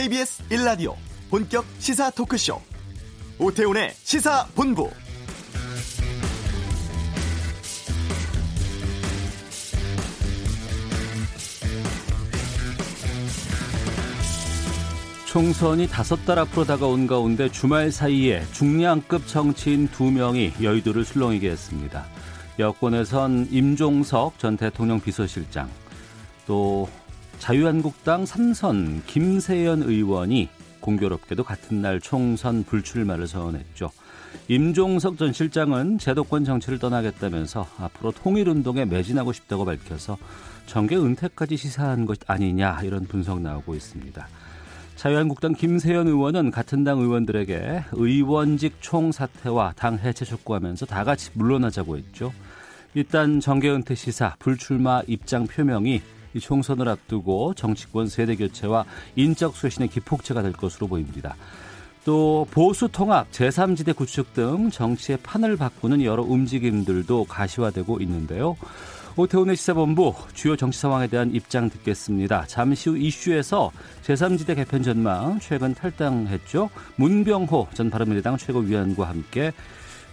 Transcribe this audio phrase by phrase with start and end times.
[0.00, 0.94] KBS 1라디오
[1.28, 2.58] 본격 시사 토크쇼
[3.38, 4.88] 오태훈의 시사본부
[15.26, 22.06] 총선이 다섯 달 앞으로 다가온 가운데 주말 사이에 중량급 정치인 두 명이 여의도를 술렁이게 했습니다.
[22.58, 25.68] 여권에선 임종석 전 대통령 비서실장,
[26.46, 26.88] 또
[27.40, 33.90] 자유한국당 삼선 김세연 의원이 공교롭게도 같은 날 총선 불출마를 선언했죠.
[34.48, 40.18] 임종석 전 실장은 제도권 정치를 떠나겠다면서 앞으로 통일운동에 매진하고 싶다고 밝혀서
[40.66, 44.28] 정계 은퇴까지 시사한 것 아니냐 이런 분석 나오고 있습니다.
[44.96, 52.32] 자유한국당 김세연 의원은 같은 당 의원들에게 의원직 총사퇴와 당 해체 촉구하면서 다 같이 물러나자고 했죠.
[52.92, 56.02] 일단 정계 은퇴 시사 불출마 입장 표명이
[56.34, 58.84] 이 총선을 앞두고 정치권 세대 교체와
[59.16, 61.36] 인적 쇄신의 기폭제가 될 것으로 보입니다.
[62.04, 68.56] 또 보수 통합, 제3지대 구축 등 정치의 판을 바꾸는 여러 움직임들도 가시화되고 있는데요.
[69.16, 72.46] 오태훈의 시사본부 주요 정치 상황에 대한 입장 듣겠습니다.
[72.46, 73.70] 잠시 후 이슈에서
[74.02, 76.70] 제3지대 개편 전망 최근 탈당했죠.
[76.96, 79.52] 문병호 전 바른미래당 최고위원과 함께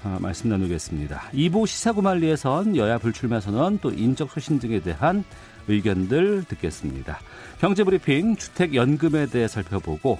[0.04, 1.30] 어, 말씀 나누겠습니다.
[1.34, 5.24] 2부 시사구말리에선 여야 불출마 선언 또 인적 소신 등에 대한
[5.68, 7.20] 의견들 듣겠습니다.
[7.60, 10.20] 경제브리핑 주택연금에 대해 살펴보고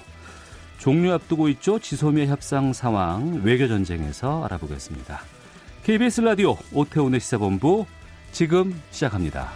[0.78, 1.78] 종료 앞두고 있죠.
[1.78, 5.20] 지소미아 협상 상황 외교전쟁에서 알아보겠습니다.
[5.84, 7.86] KBS 라디오 오태훈의 시사본부
[8.32, 9.48] 지금 시작합니다.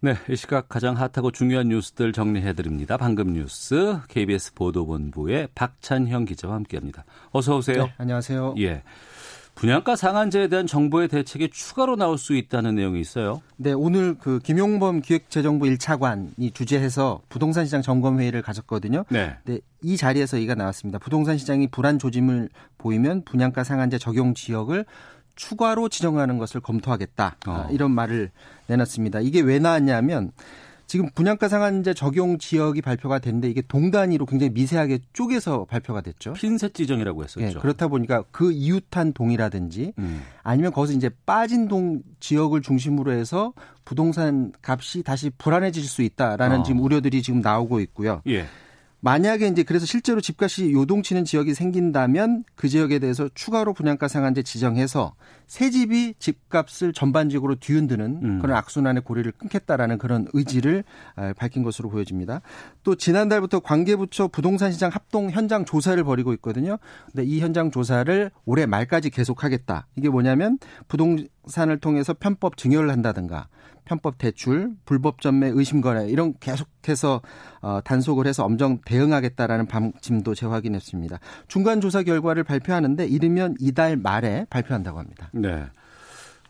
[0.00, 2.96] 네, 이 시각 가장 핫하고 중요한 뉴스들 정리해 드립니다.
[2.96, 7.04] 방금 뉴스 KBS 보도본부의 박찬형 기자와 함께합니다.
[7.32, 7.86] 어서 오세요.
[7.86, 8.54] 네, 안녕하세요.
[8.58, 8.84] 예.
[9.58, 13.42] 분양가 상한제에 대한 정부의 대책이 추가로 나올 수 있다는 내용이 있어요.
[13.56, 19.04] 네, 오늘 그 김용범 기획재정부 1차관이 주재해서 부동산 시장 점검 회의를 가졌거든요.
[19.08, 19.36] 네.
[19.42, 19.58] 네.
[19.82, 21.00] 이 자리에서 이가 나왔습니다.
[21.00, 24.84] 부동산 시장이 불안 조짐을 보이면 분양가 상한제 적용 지역을
[25.34, 27.36] 추가로 지정하는 것을 검토하겠다.
[27.48, 27.66] 어.
[27.72, 28.30] 이런 말을
[28.68, 29.18] 내놨습니다.
[29.20, 30.30] 이게 왜 나왔냐면
[30.88, 36.32] 지금 분양가 상한제 적용 지역이 발표가 됐는데 이게 동 단위로 굉장히 미세하게 쪼개서 발표가 됐죠.
[36.32, 37.46] 핀셋 지정이라고 했었죠.
[37.46, 40.22] 네, 그렇다 보니까 그 이웃한 동이라든지 음.
[40.42, 43.52] 아니면 거기서 이제 빠진 동 지역을 중심으로 해서
[43.84, 46.62] 부동산 값이 다시 불안해질 수 있다라는 어.
[46.62, 48.22] 지금 우려들이 지금 나오고 있고요.
[48.26, 48.46] 예.
[49.00, 55.14] 만약에 이제 그래서 실제로 집값이 요동치는 지역이 생긴다면 그 지역에 대해서 추가로 분양가 상한제 지정해서
[55.46, 58.38] 새 집이 집값을 전반적으로 뒤흔드는 음.
[58.40, 60.82] 그런 악순환의 고리를 끊겠다라는 그런 의지를
[61.14, 62.42] 아, 밝힌 것으로 보여집니다.
[62.82, 66.78] 또 지난달부터 관계부처 부동산 시장 합동 현장 조사를 벌이고 있거든요.
[67.06, 69.86] 근데 이 현장 조사를 올해 말까지 계속하겠다.
[69.96, 73.48] 이게 뭐냐면 부동산을 통해서 편법 증여를 한다든가
[73.88, 77.22] 편법 대출, 불법 전매 의심 거래 이런 계속해서
[77.62, 81.18] 어, 단속을 해서 엄정 대응하겠다라는 방침도 재확인했습니다.
[81.48, 85.30] 중간 조사 결과를 발표하는데 이르면 이달 말에 발표한다고 합니다.
[85.32, 85.64] 네.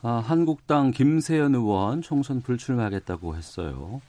[0.03, 4.01] 아, 한국당 김세연 의원 총선 불출마하겠다고 했어요.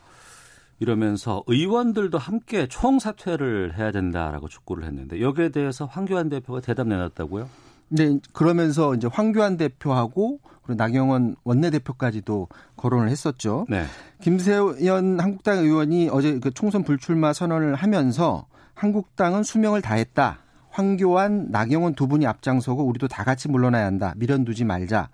[0.79, 7.47] 이러면서 의원들도 함께 총사퇴를 해야 된다라고 촉구를 했는데 여기에 대해서 황교안 대표가 대답 내놨다고요?
[7.89, 13.65] 네, 그러면서 이제 황교안 대표하고 그리고 나경원 원내대표까지도 거론을 했었죠.
[13.69, 13.85] 네.
[14.21, 18.45] 김세연 한국당 의원이 어제 그 총선 불출마 선언을 하면서
[18.75, 20.39] 한국당은 수명을 다했다.
[20.69, 24.13] 황교안, 나경원 두 분이 앞장서고 우리도 다 같이 물러나야 한다.
[24.17, 25.09] 미련 두지 말자.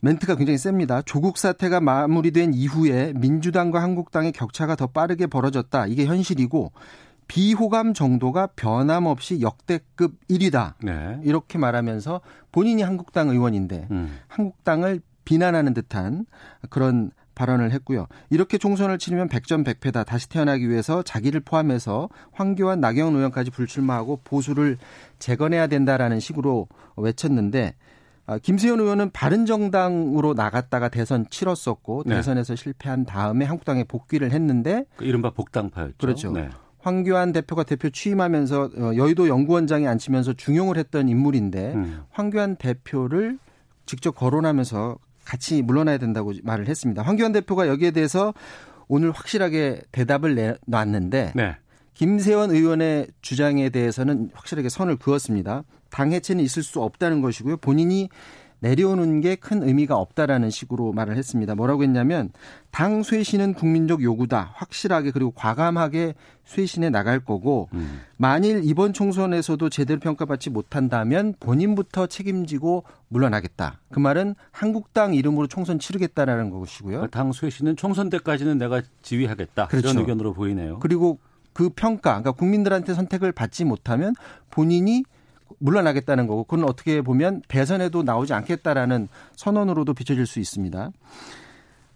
[0.00, 1.02] 멘트가 굉장히 셉니다.
[1.02, 5.86] 조국 사태가 마무리된 이후에 민주당과 한국당의 격차가 더 빠르게 벌어졌다.
[5.86, 6.72] 이게 현실이고
[7.28, 10.74] 비호감 정도가 변함없이 역대급 1위다.
[10.82, 11.20] 네.
[11.24, 12.20] 이렇게 말하면서
[12.52, 14.18] 본인이 한국당 의원인데 음.
[14.28, 16.26] 한국당을 비난하는 듯한
[16.70, 18.06] 그런 발언을 했고요.
[18.30, 20.06] 이렇게 총선을 치르면 100점 100패다.
[20.06, 24.78] 다시 태어나기 위해서 자기를 포함해서 황교안 나경원 의원까지 불출마하고 보수를
[25.18, 26.66] 재건해야 된다라는 식으로
[26.96, 27.74] 외쳤는데
[28.28, 32.16] 아, 김세현 의원은 바른정당으로 나갔다가 대선 치렀었고 네.
[32.16, 35.96] 대선에서 실패한 다음에 한국당에 복귀를 했는데 그 이른바 복당파였죠.
[35.98, 36.32] 그렇죠.
[36.32, 36.48] 네.
[36.86, 42.02] 황교안 대표가 대표 취임하면서 어, 여의도 연구원장에 앉히면서 중용을 했던 인물인데 음.
[42.10, 43.40] 황교안 대표를
[43.86, 47.02] 직접 거론하면서 같이 물러나야 된다고 말을 했습니다.
[47.02, 48.32] 황교안 대표가 여기에 대해서
[48.86, 50.36] 오늘 확실하게 대답을
[50.68, 51.56] 내놨는데 네.
[51.94, 55.64] 김세원 의원의 주장에 대해서는 확실하게 선을 그었습니다.
[55.90, 57.56] 당 해체는 있을 수 없다는 것이고요.
[57.56, 58.08] 본인이
[58.66, 61.54] 내려오는 게 큰 의미가 없다라는 식으로 말을 했습니다.
[61.54, 62.30] 뭐라고 했냐면
[62.72, 64.52] 당 쇄신은 국민적 요구다.
[64.54, 66.14] 확실하게 그리고 과감하게
[66.44, 68.00] 쇄신해 나갈 거고 음.
[68.16, 73.78] 만일 이번 총선에서도 제대로 평가받지 못한다면 본인부터 책임지고 물러나겠다.
[73.92, 76.96] 그 말은 한국당 이름으로 총선 치르겠다라는 것이고요.
[76.96, 79.68] 그러니까 당 쇄신은 총선 때까지는 내가 지휘하겠다.
[79.68, 79.90] 그렇죠.
[79.90, 80.80] 이런 의견으로 보이네요.
[80.80, 81.18] 그리고
[81.52, 84.14] 그 평가, 그러니까 국민들한테 선택을 받지 못하면
[84.50, 85.04] 본인이
[85.58, 90.90] 물러나겠다는 거고 그건 어떻게 보면 대선에도 나오지 않겠다라는 선언으로도 비춰질 수 있습니다.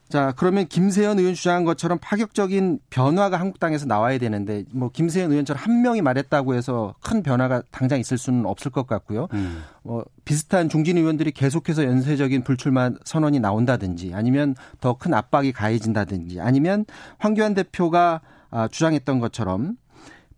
[0.08, 5.82] 자, 그러면 김세현 의원 주장한 것처럼 파격적인 변화가 한국당에서 나와야 되는데 뭐 김세현 의원처럼 한
[5.82, 9.28] 명이 말했다고 해서 큰 변화가 당장 있을 수는 없을 것 같고요.
[9.34, 9.62] 음.
[9.84, 16.86] 뭐 비슷한 중진 의원들이 계속해서 연쇄적인 불출마 선언이 나온다든지 아니면 더 큰 압박이 가해진다든지 아니면
[17.18, 18.20] 황교안 대표가
[18.50, 19.76] 아, 주장했던 것처럼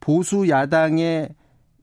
[0.00, 1.30] 보수 야당의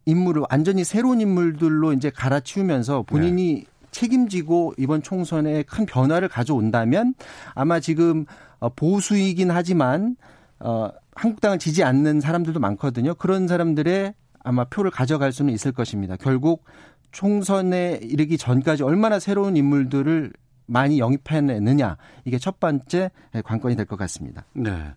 [0.09, 3.65] 인물을 완전히 새로운 인물들로 이제 갈아치우면서 본인이 네.
[3.91, 7.13] 책임지고 이번 총선에 큰 변화를 가져온다면
[7.53, 8.25] 아마 지금
[8.59, 10.15] 어, 보수이긴 하지만
[10.59, 13.13] 어 한국당을 지지 않는 사람들도 많거든요.
[13.15, 14.13] 그런 사람들의
[14.43, 16.15] 아마 표를 가져갈 수는 있을 것입니다.
[16.17, 16.63] 결국
[17.11, 20.31] 총선에 이르기 전까지 얼마나 새로운 인물들을
[20.65, 23.11] 많이 영입해내느냐 이게 첫 번째
[23.43, 24.45] 관건이 될 것 같습니다.
[24.53, 24.93] 네.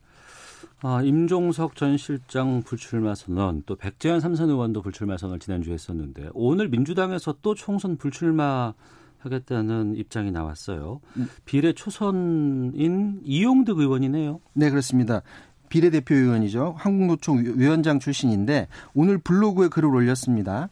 [0.84, 6.68] 아, 임종석 전 실장 불출마 선언, 또 백재현 삼선 의원도 불출마 선언을 지난주에 했었는데 오늘
[6.68, 8.74] 민주당에서 또 총선 불출마
[9.18, 11.00] 하겠다는 입장이 나왔어요.
[11.44, 14.40] 비례 초선인 이용득 의원이네요.
[14.54, 15.22] 네, 그렇습니다.
[15.68, 16.74] 비례대표 의원이죠.
[16.76, 20.68] 한국노총 위원장 출신인데 오늘 블로그에 글을 올렸습니다.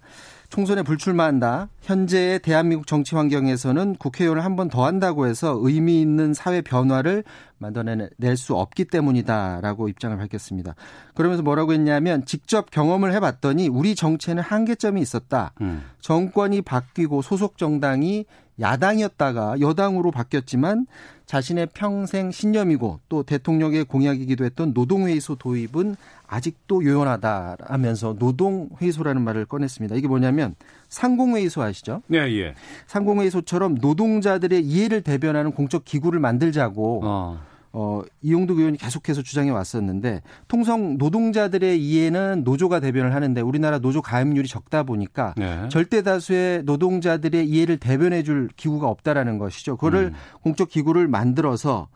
[0.50, 1.68] 총선에 불출마한다.
[1.80, 7.22] 현재의 대한민국 정치 환경에서는 국회의원을 한 번 더 한다고 해서 의미 있는 사회 변화를
[7.58, 10.74] 만들어낼 수 없기 때문이다라고 입장을 밝혔습니다.
[11.14, 15.52] 그러면서 뭐라고 했냐면 직접 경험을 해봤더니 우리 정체는 한계점이 있었다.
[15.60, 15.84] 음.
[16.00, 18.26] 정권이 바뀌고 소속 정당이
[18.58, 20.86] 야당이었다가 여당으로 바뀌었지만
[21.30, 25.94] 자신의 평생 신념이고 또 대통령의 공약이기도 했던 노동회의소 도입은
[26.26, 29.94] 아직도 요원하다라면서 노동회의소라는 말을 꺼냈습니다.
[29.94, 30.56] 이게 뭐냐면
[30.88, 32.02] 상공회의소 아시죠?
[32.08, 32.56] 네, 예.
[32.88, 37.40] 상공회의소처럼 노동자들의 이해를 대변하는 공적 기구를 만들자고 어.
[37.72, 44.48] 어, 이용득 의원이 계속해서 주장해 왔었는데 통성 노동자들의 이해는 노조가 대변을 하는데 우리나라 노조 가입률이
[44.48, 45.68] 적다 보니까 네.
[45.68, 49.76] 절대 다수의 노동자들의 이해를 대변해 줄 기구가 없다라는 것이죠.
[49.76, 50.14] 그거를 음.
[50.42, 51.88] 공적 기구를 만들어서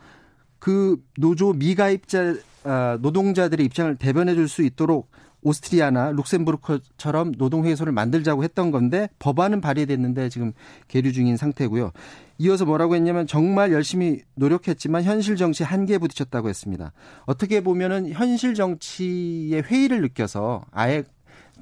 [0.59, 2.35] 그 노조 미가입자
[2.65, 5.11] 아, 노동자들의 입장을 대변해 줄 수 있도록
[5.45, 10.53] 오스트리아나 룩셈부르크처럼 노동 회의소를 만들자고 했던 건데 법안은 발의됐는데 지금
[10.89, 11.93] 계류 중인 상태고요.
[12.39, 16.93] 이어서 뭐라고 했냐면 정말 열심히 노력했지만 현실 정치 한계에 부딪혔다고 했습니다.
[17.27, 21.05] 어떻게 보면은 현실 정치의 회의를 느껴서 아예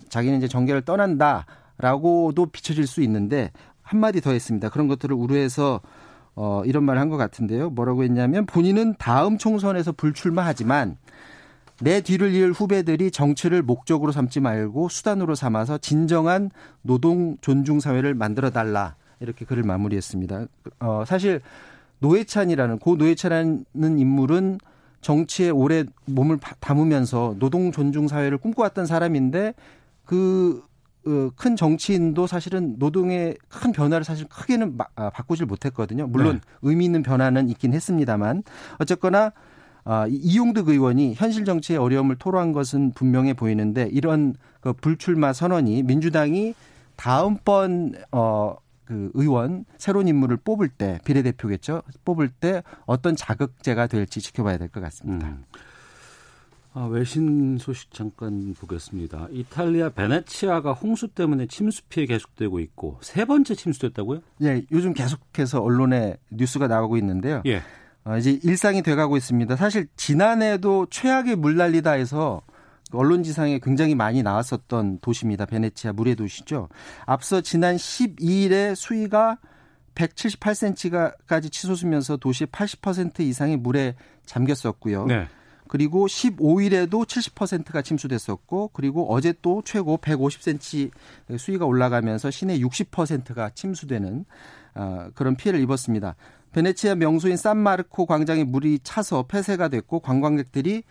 [0.09, 3.51] 자기는 이제 정계를 떠난다라고도 비춰질 수 있는데
[3.83, 4.71] 한마디 더 했습니다.
[4.71, 5.81] 그런 것들을 우려해서
[6.35, 7.69] 어, 이런 말을 한 것 같은데요.
[7.71, 10.97] 뭐라고 했냐면 본인은 다음 총선에서 불출마하지만
[11.81, 16.51] 내 뒤를 이을 후배들이 정치를 목적으로 삼지 말고 수단으로 삼아서 진정한
[16.83, 18.95] 노동 존중 사회를 만들어 달라.
[19.21, 20.47] 이렇게 글을 마무리했습니다.
[20.81, 21.41] 어, 사실
[22.01, 23.65] 노회찬이라는 고 노회찬이라는
[23.99, 24.59] 인물은
[25.01, 29.55] 정치에 오래 몸을 담으면서 노동 존중 사회를 꿈꿔왔던 사람인데
[30.05, 30.63] 그
[31.05, 36.07] 어, 큰 정치인도 사실은 노동의 큰 변화를 사실 크게는 아, 바꾸질 못했거든요.
[36.07, 36.41] 물론 네.
[36.63, 38.45] 의미 있는 변화는 있긴 했습니다만
[38.79, 39.33] 어쨌거나
[39.85, 46.55] 아, 이용득 의원이 현실 정치의 어려움을 토로한 것은 분명해 보이는데 이런 그 불출마 선언이 민주당이
[46.97, 54.59] 다음번 어, 그 의원 새로운 인물을 뽑을 때 비례대표겠죠 뽑을 때 어떤 자극제가 될지 지켜봐야
[54.59, 55.27] 될 것 같습니다.
[55.29, 55.45] 음.
[56.75, 59.29] 아, 외신 소식 잠깐 보겠습니다.
[59.31, 64.21] 이탈리아 베네치아가 홍수 때문에 침수 피해 계속되고 있고 세 번째 침수됐다고요?
[64.43, 67.43] 예, 요즘 계속해서 언론에 뉴스가 나오고 있는데요.
[67.47, 67.61] 예.
[68.05, 69.57] 어, 이제 일상이 돼가고 있습니다.
[69.57, 72.43] 사실 지난해도 최악의 물난리다 해서
[72.93, 75.47] 언론지상에 굉장히 많이 나왔었던 도시입니다.
[75.47, 76.69] 베네치아 물의 도시죠.
[77.07, 79.39] 앞서 지난 12일에 수위가
[79.95, 83.95] 178cm까지 치솟으면서 도시 80% 이상이 물에
[84.27, 85.07] 잠겼었고요.
[85.07, 85.29] 네.
[85.69, 90.91] 그리고 15일에도 70%가 침수됐었고 그리고 어제 또 최고 150cm
[91.39, 94.27] 수위가 올라가면서 시내 60%가 침수되는
[94.75, 96.15] 어, 그런 피해를 입었습니다.
[96.53, 100.85] 베네치아 명소인 산마르코 광장에 물이 차서 폐쇄가 됐고 관광객들이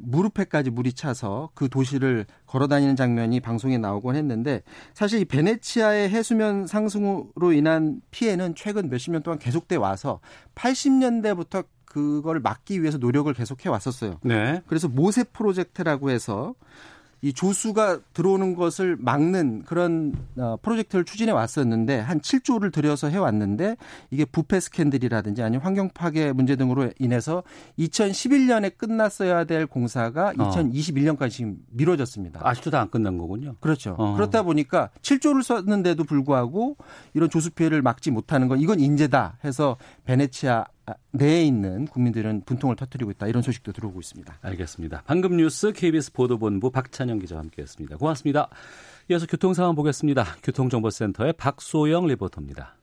[0.00, 4.62] 무릎에까지 물이 차서 그 도시를 걸어 다니는 장면이 방송에 나오곤 했는데
[4.94, 10.20] 사실 이 베네치아의 해수면 상승으로 인한 피해는 최근 몇십 년 동안 계속돼 와서
[10.54, 14.18] 80년대부터 그걸 막기 위해서 노력을 계속해 왔었어요.
[14.22, 14.62] 네.
[14.66, 16.54] 그래서 모세 프로젝트라고 해서
[17.22, 23.76] 이 조수가 들어오는 것을 막는 그런 어, 프로젝트를 추진해 왔었는데 한 7조를 들여서 해 왔는데
[24.10, 27.42] 이게 부패 스캔들이라든지 아니면 환경 파괴 문제 등으로 인해서
[27.78, 31.28] 2011년에 끝났어야 될 공사가 2021년까지 어.
[31.28, 32.40] 지금 미뤄졌습니다.
[32.42, 33.56] 아직도 다 안 끝난 거군요.
[33.60, 33.94] 그렇죠.
[33.98, 34.14] 어.
[34.14, 36.76] 그렇다 보니까 7조를 썼는데도 불구하고
[37.12, 40.64] 이런 조수 피해를 막지 못하는 건 이건 인재다 해서 베네치아
[41.12, 44.38] 내에 있는 국민들은 분통을 터뜨리고 있다 이런 소식도 들어오고 있습니다.
[44.42, 45.02] 알겠습니다.
[45.06, 47.96] 방금 뉴스 KBS 보도본부 박찬영 기자와 함께했습니다.
[47.96, 48.48] 고맙습니다.
[49.10, 50.24] 이어서 교통 상황 보겠습니다.
[50.42, 52.76] 교통정보센터의 박소영 리포터입니다.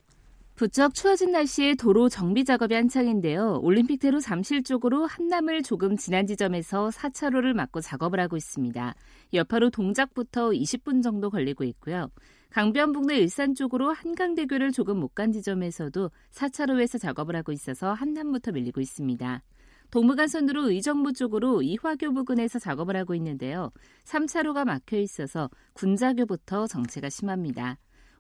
[0.57, 3.59] 부쩍 추워진 날씨에 도로 정비 작업이 한창인데요.
[3.61, 8.95] 올림픽대로 잠실 쪽으로 한남을 조금 지난 지점에서 4차로를 막고 작업을 하고 있습니다.
[9.35, 12.09] 여파로 동작부터 20분 정도 걸리고 있고요.
[12.51, 19.43] 강변북로 일산 쪽으로 한강대교를 조금 못 간 지점에서도 4차로에서 작업을 하고 있어서 한남부터 밀리고 있습니다.
[19.89, 23.71] 동부간선도로 의정부 쪽으로 이화교 부근에서 작업을 하고 있는데요.
[24.05, 27.77] 3차로가 막혀 있어서 군자교부터 정체가 심합니다.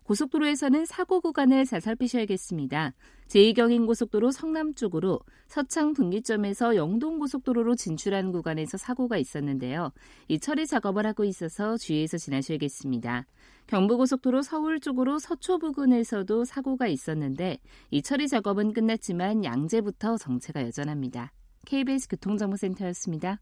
[0.07, 2.93] 고속도로에서는 사고 구간을 잘 살피셔야겠습니다.
[3.27, 9.91] 제2경인 고속도로 성남 쪽으로 서창 분기점에서 영동 고속도로로 진출하는 구간에서 사고가 있었는데요.
[10.29, 13.25] 이 처리 작업을 하고 있어서 주의해서 지나셔야겠습니다.
[13.67, 17.57] 경부고속도로 서울 쪽으로 서초 부근에서도 사고가 있었는데
[17.91, 21.33] 이 처리 작업은 끝났지만 양재부터 정체가 여전합니다.
[21.65, 23.41] KBS 교통정보센터였습니다.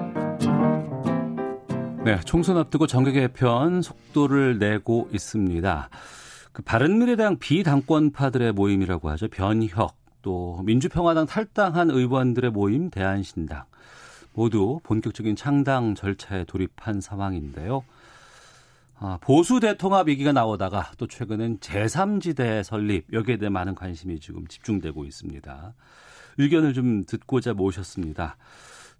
[2.03, 5.89] 네, 총선 앞두고 정계 개편 속도를 내고 있습니다.
[6.51, 9.27] 그 바른미래당 비당권파들의 모임이라고 하죠.
[9.27, 13.65] 변혁 또 민주평화당 탈당한 의원들의 모임 대한신당
[14.33, 17.83] 모두 본격적인 창당 절차에 돌입한 상황인데요.
[18.97, 25.05] 아, 보수 대통합 얘기가 나오다가 또 최근엔 제3지대 설립 여기에 대해 많은 관심이 지금 집중되고
[25.05, 25.73] 있습니다.
[26.39, 28.37] 의견을 좀 듣고자 모셨습니다.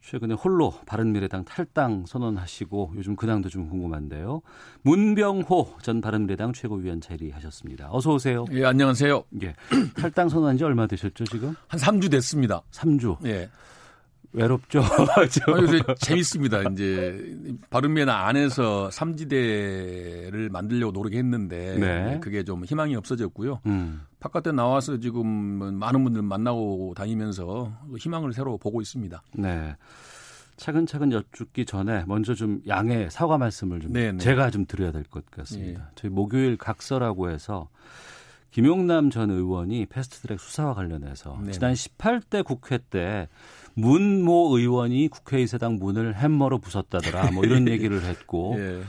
[0.01, 4.41] 최근에 홀로 바른미래당 탈당 선언하시고 요즘 근황도 좀 궁금한데요.
[4.81, 7.89] 문병호 전 바른미래당 최고위원 자리하셨습니다.
[7.91, 8.45] 어서 오세요.
[8.51, 9.23] 예, 안녕하세요.
[9.43, 9.53] 예.
[9.95, 11.55] 탈당 선언한 지 얼마 되셨죠, 지금?
[11.67, 12.61] 한 3주 됐습니다.
[12.71, 13.23] 3주.
[13.27, 13.49] 예.
[14.33, 14.79] 외롭죠.
[14.83, 16.61] 아, 요새 재밌습니다.
[16.71, 17.35] 이제
[17.69, 22.19] 바른미래당 안에서 3지대를 만들려고 노력했는데 네.
[22.21, 23.59] 그게 좀 희망이 없어졌고요.
[23.65, 24.01] 음.
[24.19, 25.25] 바깥에 나와서 지금
[25.75, 29.21] 많은 분들 만나고 다니면서 희망을 새로 보고 있습니다.
[29.33, 29.75] 네.
[30.57, 34.11] 차근차근 여쭙기 전에 먼저 좀 양해 사과 말씀을 좀 네네.
[34.13, 34.17] 네.
[34.19, 35.79] 제가 좀 드려야 될 것 같습니다.
[35.81, 35.85] 네.
[35.95, 37.67] 저희 목요일 각서라고 해서
[38.51, 41.51] 김용남 전 의원이 패스트트랙 수사와 관련해서 네네.
[41.53, 43.27] 지난 18대 국회 때
[43.73, 48.81] 문 모 의원이 국회의사당 문을 햄머로 부쉈다더라 뭐 이런 얘기를 했고 예.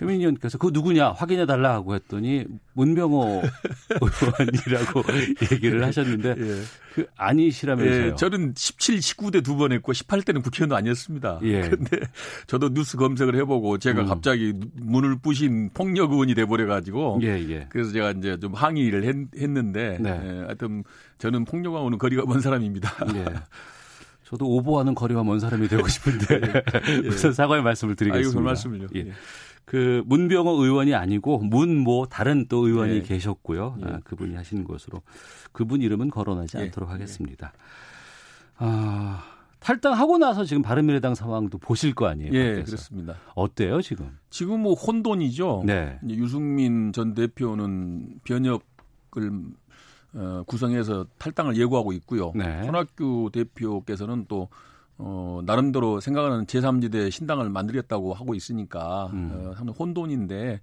[0.00, 3.42] 최민희 의원께서 그 누구냐 확인해 달라 하고 했더니 문병호
[4.00, 5.02] 의원이라고
[5.52, 6.62] 얘기를 하셨는데 예.
[6.94, 8.06] 그 아니시라면서요.
[8.06, 11.40] 예, 저는 17, 19대 두 번 했고 18대는 국회의원도 아니었습니다.
[11.42, 11.68] 예.
[11.68, 11.98] 근데
[12.46, 14.06] 저도 뉴스 검색을 해보고 제가 음.
[14.06, 17.66] 갑자기 문을 부신 폭력 의원이 돼버려 가지고 예, 예.
[17.68, 19.16] 그래서 제가 이제 좀 항의를 했,
[19.50, 20.10] 는데 네.
[20.10, 20.82] 예, 하여튼
[21.18, 22.90] 저는 폭력하고는 거리가 먼 사람입니다.
[23.16, 23.24] 예.
[24.24, 26.40] 저도 오보하는 거리가 먼 사람이 되고 싶은데
[27.04, 27.08] 예.
[27.08, 28.38] 우선 사과의 말씀을 드리겠습니다.
[28.38, 28.86] 아유, 말씀을요.
[28.94, 29.12] 예.
[29.70, 29.76] 예.
[29.78, 33.02] 그 문병호 의원이 아니고 문모 다른 또 의원이 예.
[33.02, 33.76] 계셨고요.
[33.80, 33.84] 예.
[33.86, 35.02] 아, 그분이 하신 것으로
[35.52, 36.62] 그분 이름은 거론하지 예.
[36.62, 37.52] 않도록 하겠습니다.
[38.56, 39.22] 아,
[39.60, 42.32] 탈당하고 나서 지금 바른미래당 상황도 보실 거 아니에요?
[42.32, 42.66] 예, 밖에서.
[42.66, 43.14] 그렇습니다.
[43.34, 44.18] 어때요 지금?
[44.28, 45.62] 지금 뭐 혼돈이죠.
[45.66, 45.98] 네.
[46.08, 49.42] 유승민 전 대표는 변혁을
[50.14, 52.32] 어, 구성해서 탈당을 예고하고 있고요.
[52.34, 52.64] 네.
[52.64, 54.48] 손학규 대표께서는 또
[55.02, 59.30] 어, 나름대로 생각하는 제3지대 신당을 만들겠다고 하고 있으니까 음.
[59.32, 60.60] 어, 상당히 혼돈인데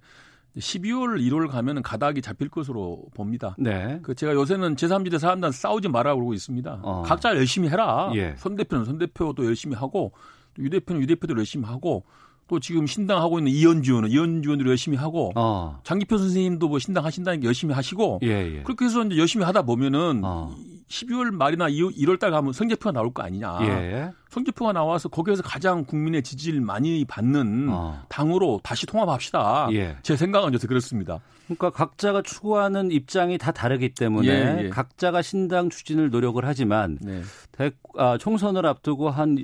[0.56, 3.54] 12월, 1월 가면은 가닥이 잡힐 것으로 봅니다.
[3.58, 3.98] 네.
[4.02, 6.80] 그 제가 요새는 제3지대 사람들 싸우지 말라 그러고 있습니다.
[6.82, 7.02] 어.
[7.02, 8.10] 각자 열심히 해라.
[8.14, 8.34] 예.
[8.38, 10.12] 손 대표는 손 대표도 열심히 하고
[10.58, 12.04] 유 대표는 유 대표도 열심히 하고
[12.48, 15.80] 또 지금 신당 하고 있는 이현주 의원은 이현주 의원도 열심히 하고 어.
[15.84, 18.62] 장기표 선생님도 뭐 신당 하신다는 게 열심히 하시고 예, 예.
[18.62, 20.54] 그렇게 해서 이제 열심히 하다 보면은 어.
[20.88, 23.58] 12월 말이나 1월 달 가면 성적표가 나올 거 아니냐.
[23.62, 24.10] 예.
[24.30, 28.02] 성적표가 나와서 거기에서 가장 국민의 지지를 많이 받는 어.
[28.08, 29.68] 당으로 다시 통합합시다.
[29.72, 29.96] 예.
[30.02, 31.20] 제 생각은 요새 그렇습니다.
[31.46, 34.68] 그러니까 각자가 추구하는 입장이 다 다르기 때문에 예, 예.
[34.68, 37.22] 각자가 신당 추진을 노력을 하지만 네.
[37.52, 39.36] 대, 아, 총선을 앞두고 한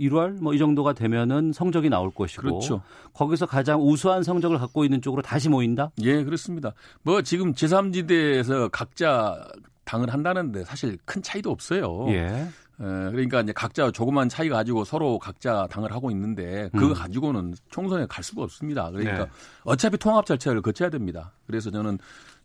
[0.00, 2.80] 1월 뭐 이 정도가 되면은 성적이 나올 것이고 그렇죠.
[3.12, 5.90] 거기서 가장 우수한 성적을 갖고 있는 쪽으로 다시 모인다?
[6.02, 6.72] 예, 그렇습니다.
[7.02, 9.44] 뭐 지금 제3지대에서 각자
[9.84, 12.06] 당을 한다는데 사실 큰 차이도 없어요.
[12.08, 12.46] 예.
[12.76, 16.94] 그러니까 이제 각자 조그만 차이 가지고 서로 각자 당을 하고 있는데 그거 음.
[16.94, 18.90] 가지고는 총선에 갈 수가 없습니다.
[18.90, 19.30] 그러니까 네.
[19.62, 21.32] 어차피 통합 절차를 거쳐야 됩니다.
[21.46, 21.98] 그래서 저는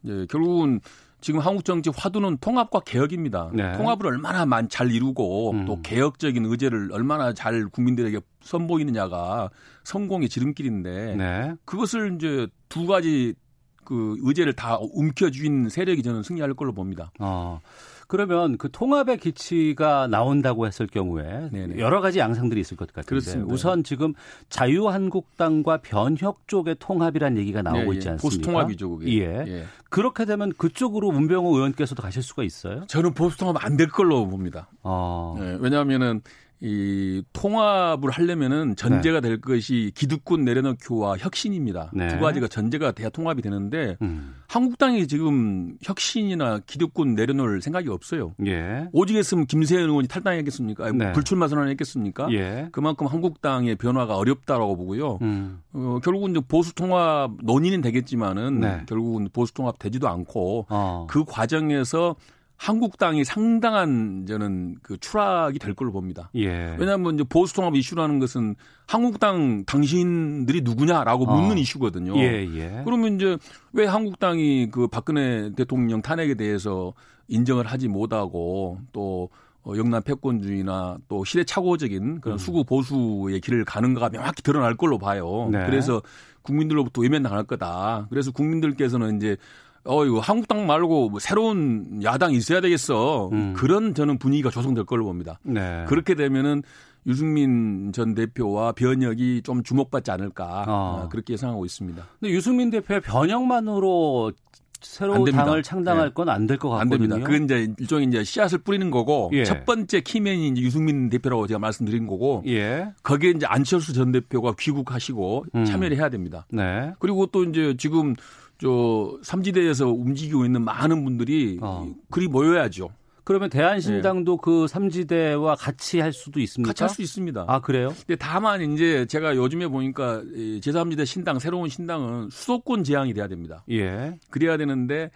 [0.04, 0.82] 이제 결국은
[1.22, 3.52] 지금 한국 정치 화두는 통합과 개혁입니다.
[3.54, 3.76] 네.
[3.76, 5.66] 통합을 얼마나 잘 이루고 음.
[5.66, 9.50] 또 개혁적인 의제를 얼마나 잘 국민들에게 선보이느냐가
[9.84, 11.56] 성공의 지름길인데 네.
[11.66, 13.34] 그것을 이제 두 가지
[13.84, 17.12] 그 의제를 다 움켜쥔 세력이 저는 승리할 걸로 봅니다.
[17.20, 17.60] 어.
[18.08, 21.78] 그러면 그 통합의 기치가 나온다고 했을 경우에 네네.
[21.78, 23.54] 여러 가지 양상들이 있을 것 같은데 그렇습니다.
[23.54, 24.16] 우선 지금
[24.50, 27.94] 자유한국당과 변혁 쪽의 통합이란 얘기가 나오고 예, 예.
[27.98, 28.22] 있지 않습니까?
[28.22, 29.20] 보수 통합이죠, 그게.
[29.20, 29.46] 예.
[29.48, 29.64] 예.
[29.90, 32.86] 그렇게 되면 그쪽으로 문병호 의원께서도 가실 수가 있어요?
[32.88, 34.68] 저는 보수 통합 안 될 걸로 봅니다.
[34.84, 35.36] 어.
[35.40, 36.22] 예, 왜냐하면은
[36.62, 39.30] 이 통합을 하려면은 전제가 네.
[39.30, 41.92] 될 것이 기득권 내려놓기와 혁신입니다.
[41.94, 42.10] 네.
[42.10, 44.36] 두 가지가 전제가 돼야 통합이 되는데 음.
[44.48, 48.34] 한국당이 지금 혁신이나 기득권 내려놓을 생각이 없어요.
[48.46, 48.90] 예.
[48.92, 50.92] 오직 했으면 김세현 의원이 탈당했겠습니까?
[50.92, 51.14] 네.
[51.14, 52.28] 불출마 선언했겠습니까?
[52.34, 52.68] 예.
[52.74, 55.20] 그만큼 한국당의 변화가 어렵다라고 보고요.
[55.22, 55.62] 음.
[55.72, 58.84] 어, 결국은 이제 보수 통합 논의는 되겠지만은 네.
[58.86, 61.08] 결국은 보수 통합 되지도 않고 어.
[61.10, 62.16] 그 과정에서
[62.60, 66.30] 한국당이 상당한 저는 그 추락이 될 걸로 봅니다.
[66.36, 66.76] 예.
[66.78, 71.36] 왜냐하면 이제 보수 통합 이슈라는 것은 한국당 당신들이 누구냐라고 어.
[71.40, 72.18] 묻는 이슈거든요.
[72.18, 72.82] 예, 예.
[72.84, 73.38] 그러면 이제
[73.72, 76.94] 왜 한국당이 그 박근혜 대통령 탄핵에 대해서
[77.30, 79.30] 인정을 하지 못하고 또
[79.64, 82.38] 어, 영남 패권주의나 또 시대착오적인 그런 음.
[82.38, 85.48] 수구 보수의 길을 가는가가 명확히 드러날 걸로 봐요.
[85.50, 85.66] 네.
[85.66, 86.02] 그래서
[86.42, 88.08] 국민들로부터 외면당할 거다.
[88.10, 89.38] 그래서 국민들께서는 이제
[89.86, 93.30] 어, 이거 한국당 말고 뭐 새로운 야당이 있어야 되겠어.
[93.32, 93.54] 음.
[93.56, 95.40] 그런 저는 분위기가 조성될 걸로 봅니다.
[95.44, 95.86] 네.
[95.88, 96.64] 그렇게 되면은
[97.08, 101.04] 유승민 전 대표와 변혁이 좀 주목받지 않을까 어.
[101.06, 102.04] 어 그렇게 예상하고 있습니다.
[102.20, 104.34] 근데 유승민 대표의 변혁만으로
[104.82, 106.14] 새로운 당을 창당할 네.
[106.14, 106.94] 건안 될 것 같거든요.
[106.94, 107.26] 안 됩니다.
[107.26, 109.44] 그건 이제 일종의 이제 씨앗을 뿌리는 거고 예.
[109.44, 112.90] 첫 번째 키맨이 이제 유승민 대표라고 제가 말씀드린 거고 예.
[113.04, 115.66] 거기에 이제 안철수 전 대표가 귀국하시고 음.
[115.66, 116.46] 참여를 해야 됩니다.
[116.50, 116.94] 네.
[117.00, 118.16] 그리고 또 이제 지금
[118.62, 121.88] 저 삼지대에서 움직이고 있는 많은 분들이 어.
[122.10, 122.90] 그리 모여야죠.
[123.24, 124.38] 그러면 대한신당도 네.
[124.42, 126.70] 그 삼지대와 같이 할 수도 있습니까?
[126.72, 127.46] 같이 할 수 있습니다.
[127.48, 127.90] 아 그래요?
[128.08, 133.64] 근데 다만 이제 제가 요즘에 보니까 제3지대 신당 새로운 신당은 수도권 제한이 돼야 됩니다.
[133.70, 134.18] 예.
[134.32, 135.12] 그래야 되는데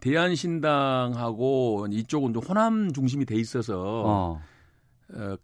[0.00, 4.42] 대한신당하고 이쪽은 좀 호남 중심이 돼 있어서 어.
[5.14, 5.36] 어,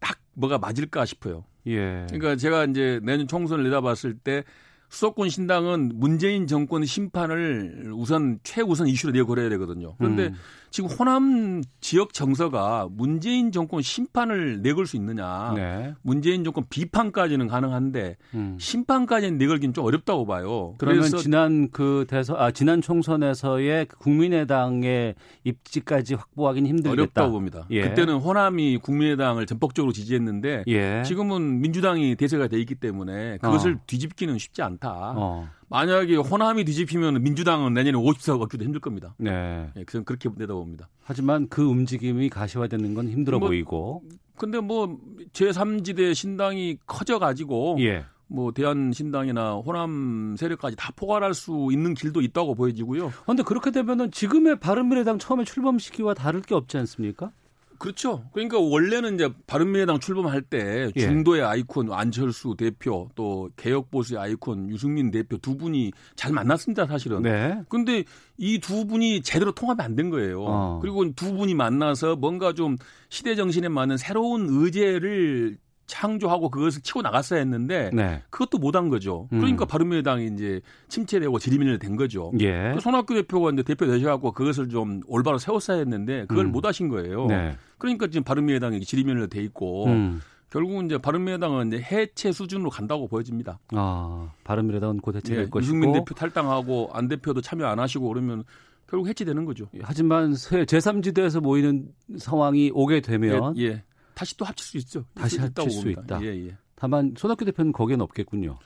[0.00, 1.44] 딱 뭐가 맞을까 싶어요.
[1.66, 2.06] 예.
[2.08, 4.44] 그러니까 제가 이제 내년 총선을 내다봤을 때
[4.88, 9.94] 수도권 신당은 문재인 정권 심판을 우선 최우선 이슈로 내걸어야 되거든요.
[9.98, 10.34] 그런데 음.
[10.70, 15.52] 지금 호남 지역 정서가 문재인 정권 심판을 내걸 수 있느냐.
[15.56, 15.94] 네.
[16.02, 18.56] 문재인 정권 비판까지는 가능한데 음.
[18.60, 20.74] 심판까지는 내걸기는 좀 어렵다고 봐요.
[20.78, 26.92] 그러면 지난 그 대선 아 지난 총선에서의 그 국민의당의 입지까지 확보하기는 힘들겠다.
[26.92, 27.66] 어렵다고 봅니다.
[27.70, 27.82] 예.
[27.82, 31.02] 그때는 호남이 국민의당을 전폭적으로 지지했는데 예.
[31.04, 33.80] 지금은 민주당이 대세가 돼 있기 때문에 그것을 어.
[33.86, 35.14] 뒤집기는 쉽지 않다.
[35.16, 35.48] 어.
[35.70, 39.14] 만약에 호남이 뒤집히면 민주당은 내년에 50석 얻기도 힘들 겁니다.
[39.18, 39.70] 네.
[39.74, 40.88] 네 그냥 그렇게 내다봅니다.
[41.02, 44.02] 하지만 그 움직임이 가시화되는 건 힘들어 뭐, 보이고.
[44.36, 44.98] 근데 뭐
[45.32, 48.04] 제3지대 신당이 커져 가지고 예.
[48.28, 53.12] 뭐 대한 신당이나 호남 세력까지 다 포괄할 수 있는 길도 있다고 보여지고요.
[53.22, 57.32] 그런데 그렇게 되면은 지금의 바른미래당 처음에 출범 시기와 다를 게 없지 않습니까?
[57.78, 58.24] 그렇죠.
[58.32, 61.00] 그러니까 원래는 이제 바른미래당 출범할 때 예.
[61.00, 67.22] 중도의 아이콘 안철수 대표 또 개혁보수의 아이콘 유승민 대표 두 분이 잘 만났습니다, 사실은.
[67.22, 67.60] 네.
[67.68, 68.04] 근데
[68.36, 70.42] 이 두 분이 제대로 통합이 안 된 거예요.
[70.44, 70.78] 어.
[70.82, 72.76] 그리고 두 분이 만나서 뭔가 좀
[73.08, 75.56] 시대 정신에 맞는 새로운 의제를
[75.88, 78.22] 창조하고 그것을 치고 나갔어야 했는데 네.
[78.30, 79.26] 그것도 못한 거죠.
[79.32, 79.40] 음.
[79.40, 82.30] 그러니까 바른미래당이 이제 침체되고 지리민을 된 거죠.
[82.38, 82.72] 예.
[82.74, 86.52] 그 손학규 대표가 이제 대표 되셔갖고 그것을 좀 올바로 세웠어야 했는데 그걸 음.
[86.52, 87.26] 못 하신 거예요.
[87.26, 87.56] 네.
[87.78, 90.20] 그러니까 지금 바른미래당이 지리민을 돼 있고 음.
[90.50, 93.58] 결국은 이제 바른미래당은 이제 해체 수준으로 간다고 보여집니다.
[93.72, 98.44] 아 바른미래당은 곧 해체될 예, 것이고 유승민 대표 탈당하고 안 대표도 참여 안 하시고 그러면
[98.86, 99.66] 결국 해체되는 거죠.
[99.82, 103.84] 하지만 제3지대에서 모이는 상황이 오게 되면 예, 예.
[104.18, 105.04] 다시 또 합칠 수 있죠.
[105.14, 106.20] 다시 합칠 수 있다.
[106.22, 106.56] 예, 예.
[106.74, 108.58] 다만 손학규 대표는 거기에는 없겠군요.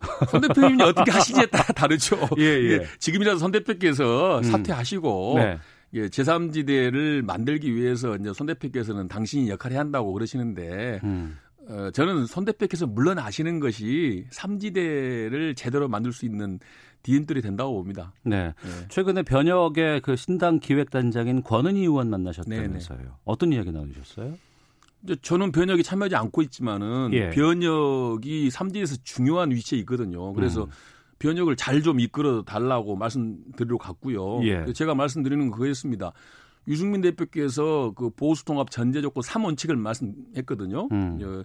[0.30, 2.18] 손 대표님이 어떻게 하시지에 따라 다르죠.
[2.36, 2.72] 예, 예.
[2.72, 2.86] 예.
[2.98, 4.42] 지금이라도 손 대표께서 음.
[4.42, 5.58] 사퇴하시고 네.
[5.94, 11.38] 예, 제3지대를 만들기 위해서 이제 손 대표께서는 당신이 역할을 한다고 그러시는데 음.
[11.66, 16.58] 어, 저는 손 대표께서 물러나시는 것이 3지대를 제대로 만들 수 있는
[17.04, 18.12] 디딤돌이 된다고 봅니다.
[18.22, 18.52] 네.
[18.62, 18.70] 네.
[18.90, 22.98] 최근에 변혁의 그 신당 기획단장인 권은희 의원 만나셨다면서요.
[22.98, 23.10] 네네.
[23.24, 24.34] 어떤 이야기 나누셨어요?
[25.22, 27.30] 저는 변혁이 참여하지 않고 있지만은 예.
[27.30, 30.32] 변혁이 3지에서 중요한 위치에 있거든요.
[30.34, 30.70] 그래서 음.
[31.18, 34.40] 변혁을 잘 좀 이끌어 달라고 말씀드리러 갔고요.
[34.44, 34.72] 예.
[34.72, 36.12] 제가 말씀드리는 건 그거였습니다.
[36.68, 40.88] 유승민 대표께서 그 보수 통합 전제 조건 3원칙을 말씀했거든요.
[40.92, 41.44] 음.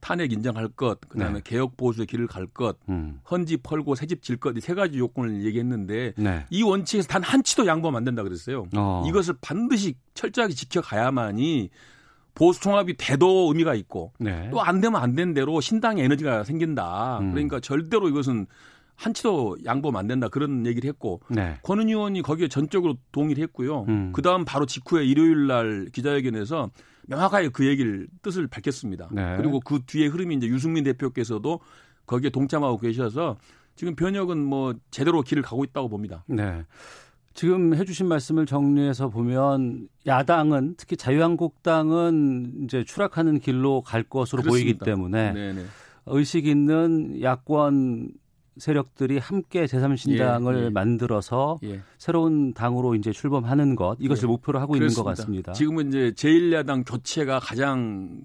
[0.00, 1.40] 탄핵 인정할 것, 그다음에 네.
[1.42, 3.20] 개혁 보수의 길을 갈 것, 음.
[3.30, 6.44] 헌집 펄고 새집 질 것 이 세 가지 요건을 얘기했는데 네.
[6.50, 8.66] 이 원칙에서 단 한 치도 양보하면 안 된다 그랬어요.
[8.76, 9.02] 어.
[9.08, 11.70] 이것을 반드시 철저하게 지켜가야만이
[12.34, 14.50] 보수 통합이 돼도 의미가 있고 네.
[14.50, 17.18] 또안 되면 안 된 대로 신당의 에너지가 생긴다.
[17.20, 17.30] 음.
[17.30, 18.46] 그러니까 절대로 이것은
[18.96, 21.58] 한치도 양보하면 안 된다 그런 얘기를 했고 네.
[21.62, 23.84] 권은 의원이 거기에 전적으로 동의를 했고요.
[23.88, 24.12] 음.
[24.12, 26.70] 그 다음 바로 직후에 일요일 날 기자회견에서
[27.06, 29.08] 명확하게 그 얘기를 뜻을 밝혔습니다.
[29.12, 29.36] 네.
[29.36, 31.60] 그리고 그 뒤에 흐름이 이제 유승민 대표께서도
[32.06, 33.36] 거기에 동참하고 계셔서
[33.76, 36.24] 지금 변혁은 뭐 제대로 길을 가고 있다고 봅니다.
[36.28, 36.64] 네.
[37.34, 44.78] 지금 해주신 말씀을 정리해서 보면 야당은 특히 자유한국당은 이제 추락하는 길로 갈 것으로 그렇습니다.
[44.78, 45.64] 보이기 때문에 네네.
[46.06, 48.12] 의식 있는 야권
[48.56, 50.70] 세력들이 함께 제3신당을 예, 예.
[50.70, 51.80] 만들어서 예.
[51.98, 54.26] 새로운 당으로 이제 출범하는 것 이것을 예.
[54.28, 54.92] 목표로 하고 그렇습니다.
[54.92, 55.52] 있는 것 같습니다.
[55.54, 58.22] 지금은 이제 제1야당 교체가 가장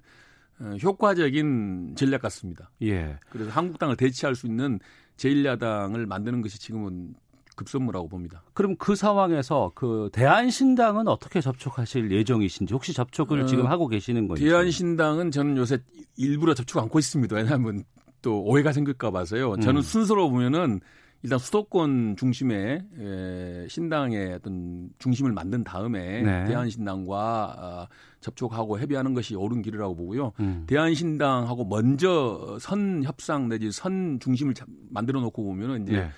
[0.60, 2.70] 어, 효과적인 전략 같습니다.
[2.84, 3.18] 예.
[3.32, 4.80] 그래서 한국당을 대체할 수 있는
[5.18, 7.16] 제1야당을 만드는 것이 지금은
[7.60, 8.42] 급선무라고 봅니다.
[8.54, 14.46] 그럼 그 상황에서 그 대한신당은 어떻게 접촉하실 예정이신지 혹시 접촉을 어, 지금 하고 계시는 건지?
[14.46, 15.80] 대한신당은 저는 요새
[16.16, 17.36] 일부러 접촉 않고 있습니다.
[17.36, 17.84] 왜냐하면
[18.22, 19.58] 또 오해가 생길까 봐서요.
[19.58, 19.82] 저는 음.
[19.82, 20.80] 순서로 보면은
[21.22, 26.46] 일단 수도권 중심의 에, 신당의 어떤 중심을 만든 다음에 네.
[26.46, 27.88] 대한신당과 어,
[28.22, 30.32] 접촉하고 협의하는 것이 옳은 길이라고 보고요.
[30.40, 30.64] 음.
[30.66, 34.54] 대한신당하고 먼저 선 협상 내지 선 중심을
[34.90, 36.10] 만들어 놓고 보면은 이제 네.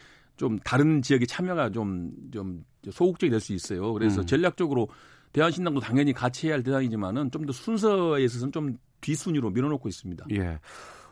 [0.42, 3.94] 좀 다른 지역의 참여가 좀 좀 소극적이 될 수 있어요.
[3.94, 4.26] 그래서 음.
[4.26, 4.90] 전략적으로
[5.34, 10.26] 대한신당도 당연히 같이 해야 할 대상이지만은 좀 더 순서에 있어서는 좀 뒷순위로 밀어놓고 있습니다.
[10.32, 10.60] 예.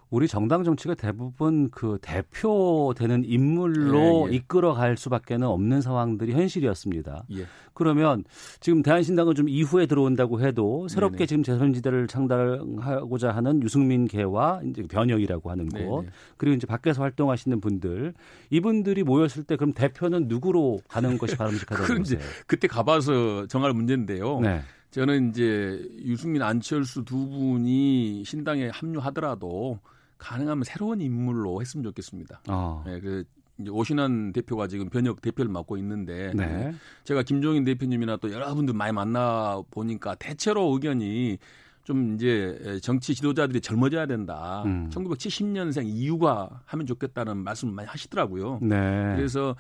[0.09, 4.35] 우리 정당 정치가 대부분 그 대표되는 인물로 예, 예.
[4.35, 7.25] 이끌어갈 수밖에는 없는 상황들이 현실이었습니다.
[7.37, 7.45] 예.
[7.73, 8.23] 그러면
[8.59, 11.25] 지금 대한신당은 좀 이후에 들어온다고 해도 새롭게 네네.
[11.27, 16.05] 지금 재선지대를 창달하고자 하는 유승민 계와 이제 변혁이라고 하는 곳.
[16.37, 18.13] 그리고 이제 밖에서 활동하시는 분들
[18.49, 22.19] 이분들이 모였을 때 그럼 대표는 누구로 가는 것이 바람직하다고 보세요?
[22.47, 24.39] 그때 가봐서 정할 문제인데요.
[24.39, 24.61] 네.
[24.91, 29.79] 저는 이제 유승민 안철수 두 분이 신당에 합류하더라도
[30.19, 32.41] 가능하면 새로운 인물로 했으면 좋겠습니다.
[32.49, 32.83] 어.
[32.85, 33.23] 네, 그
[33.59, 36.73] 이제 오신환 대표가 지금 변혁 대표를 맡고 있는데 네.
[37.03, 41.37] 제가 김종인 대표님이나 또 여러분들 많이 만나 보니까 대체로 의견이
[41.83, 44.63] 좀 이제 정치 지도자들이 젊어져야 된다.
[44.65, 44.89] 음.
[44.91, 48.59] 1970년생 이후가 하면 좋겠다는 말씀 을 많이 하시더라고요.
[48.61, 49.13] 네.
[49.15, 49.55] 그래서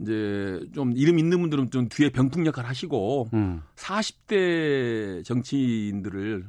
[0.00, 3.62] 이제 좀 이름 있는 분들은 좀 뒤에 병풍 역할 하시고 음.
[3.76, 6.44] 40대 정치인들을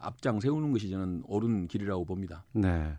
[0.00, 2.44] 앞장 세우는 것이 저는 옳은 길이라고 봅니다.
[2.52, 2.92] 네.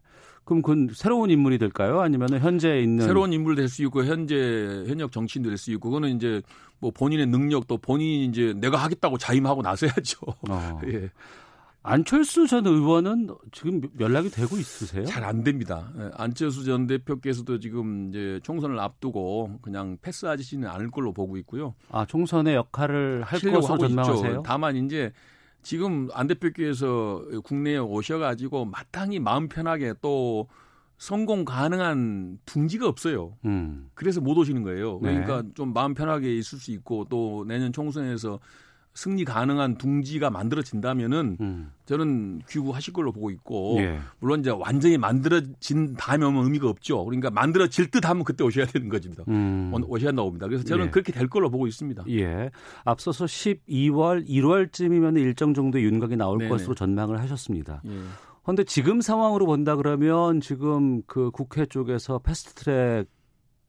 [0.43, 2.01] 그럼 그건 새로운 인물이 될까요?
[2.01, 6.15] 아니면 현재 있는 새로운 인물 될 수 있고 현재 현역 정치인도 될 수 있고 그거는
[6.15, 6.41] 이제
[6.79, 10.19] 뭐 본인의 능력 또 본인이 이제 내가 하겠다고 자임하고 나서야죠.
[10.49, 10.81] 어.
[10.87, 11.09] 예.
[11.85, 15.05] 안철수 전 의원은 지금 연락이 되고 있으세요?
[15.05, 15.91] 잘 안 됩니다.
[15.99, 21.75] 예, 안철수 전 대표께서도 지금 이제 총선을 앞두고 그냥 패스하지는 않을 걸로 보고 있고요.
[21.91, 24.43] 아 총선의 역할을 할 것으로 전망하세요?
[24.43, 25.11] 다만 이제
[25.61, 30.47] 지금 안 대표께서 국내에 오셔가지고 마땅히 마음 편하게 또
[30.97, 33.37] 성공 가능한 둥지가 없어요.
[33.45, 33.89] 음.
[33.93, 34.99] 그래서 못 오시는 거예요.
[34.99, 35.49] 그러니까 네.
[35.53, 38.39] 좀 마음 편하게 있을 수 있고 또 내년 총선에서
[38.95, 41.71] 승리 가능한 둥지가 만들어진다면은 음.
[41.85, 43.99] 저는 귀구하실 걸로 보고 있고 예.
[44.19, 47.03] 물론 이제 완전히 만들어진 다음에 오면 의미가 없죠.
[47.03, 49.25] 그러니까 만들어질 듯 하면 그때 오셔야 되는 거지입니다.
[49.27, 49.73] 음.
[49.85, 50.47] 오셔야 봅니다.
[50.47, 50.89] 그래서 저는 예.
[50.89, 52.05] 그렇게 될 걸로 보고 있습니다.
[52.09, 52.49] 예.
[52.85, 56.49] 앞서서 12월, 1월쯤이면 일정 정도의 윤곽이 나올 네네.
[56.49, 57.81] 것으로 전망을 하셨습니다.
[57.85, 57.99] 예.
[58.43, 63.07] 그런데 지금 상황으로 본다 그러면 지금 그 국회 쪽에서 패스트트랙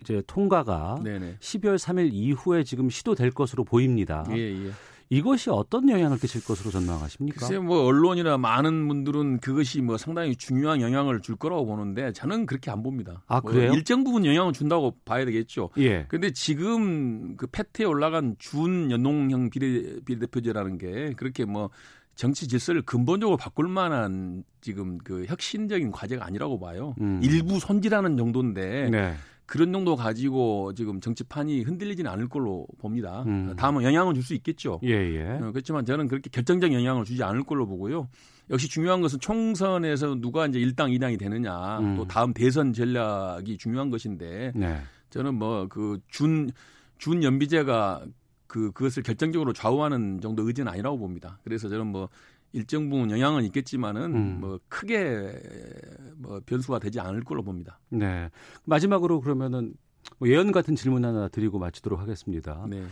[0.03, 1.39] 이제 통과가 네네.
[1.41, 4.25] 12월 3일 이후에 지금 시도될 것으로 보입니다.
[4.31, 4.71] 예, 예.
[5.09, 7.41] 이것이 어떤 영향을 끼칠 것으로 전망하십니까?
[7.41, 12.71] 글쎄 뭐 언론이나 많은 분들은 그것이 뭐 상당히 중요한 영향을 줄 거라고 보는데 저는 그렇게
[12.71, 13.23] 안 봅니다.
[13.27, 13.69] 아뭐 그래요?
[13.69, 15.71] 뭐 일정 부분 영향을 준다고 봐야 되겠죠.
[15.79, 16.07] 예.
[16.09, 21.71] 근데 지금 그 패트에 올라간 준 연동형 비례 비례대표제라는 게 그렇게 뭐
[22.17, 26.95] 정치 질서를 근본적으로 바꿀 만한 지금 그 혁신적인 과제가 아니라고 봐요.
[27.01, 27.21] 음.
[27.23, 29.15] 일부 손질하는 정도인데 네.
[29.47, 33.23] 그런 정도 가지고 지금 정치판이 흔들리지는 않을 걸로 봅니다.
[33.27, 33.55] 음.
[33.57, 34.81] 다음은 영향을 줄 수 있겠죠.
[34.83, 35.23] 예, 예.
[35.41, 38.09] 어, 그렇지만 저는 그렇게 결정적 영향을 주지 않을 걸로 보고요.
[38.51, 41.97] 역시 중요한 것은 총선에서 누가 이제 1당 2당이 되느냐 음.
[41.97, 44.79] 또 다음 대선 전략이 중요한 것인데 네.
[45.11, 46.51] 저는 뭐 그 준
[46.99, 48.05] 준 연비제가
[48.47, 51.39] 그 그것을 결정적으로 좌우하는 정도 의지는 아니라고 봅니다.
[51.45, 52.09] 그래서 저는 뭐
[52.53, 54.41] 일정 부분 영향은 있겠지만은 음.
[54.41, 55.33] 뭐 크게
[56.17, 57.79] 뭐 변수가 되지 않을 걸로 봅니다.
[57.89, 58.31] 네.
[58.65, 59.75] 마지막으로 그러면은
[60.19, 62.65] 뭐 예언 같은 질문 하나 드리고 마치도록 하겠습니다.
[62.69, 62.85] 네.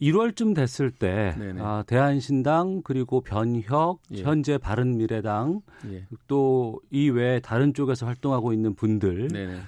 [0.00, 4.22] 1월쯤 됐을 때 아, 대한신당 그리고 변혁 예.
[4.22, 6.06] 현재 바른미래당 예.
[6.28, 9.58] 또 이 외에 다른 쪽에서 활동하고 있는 분들 네네.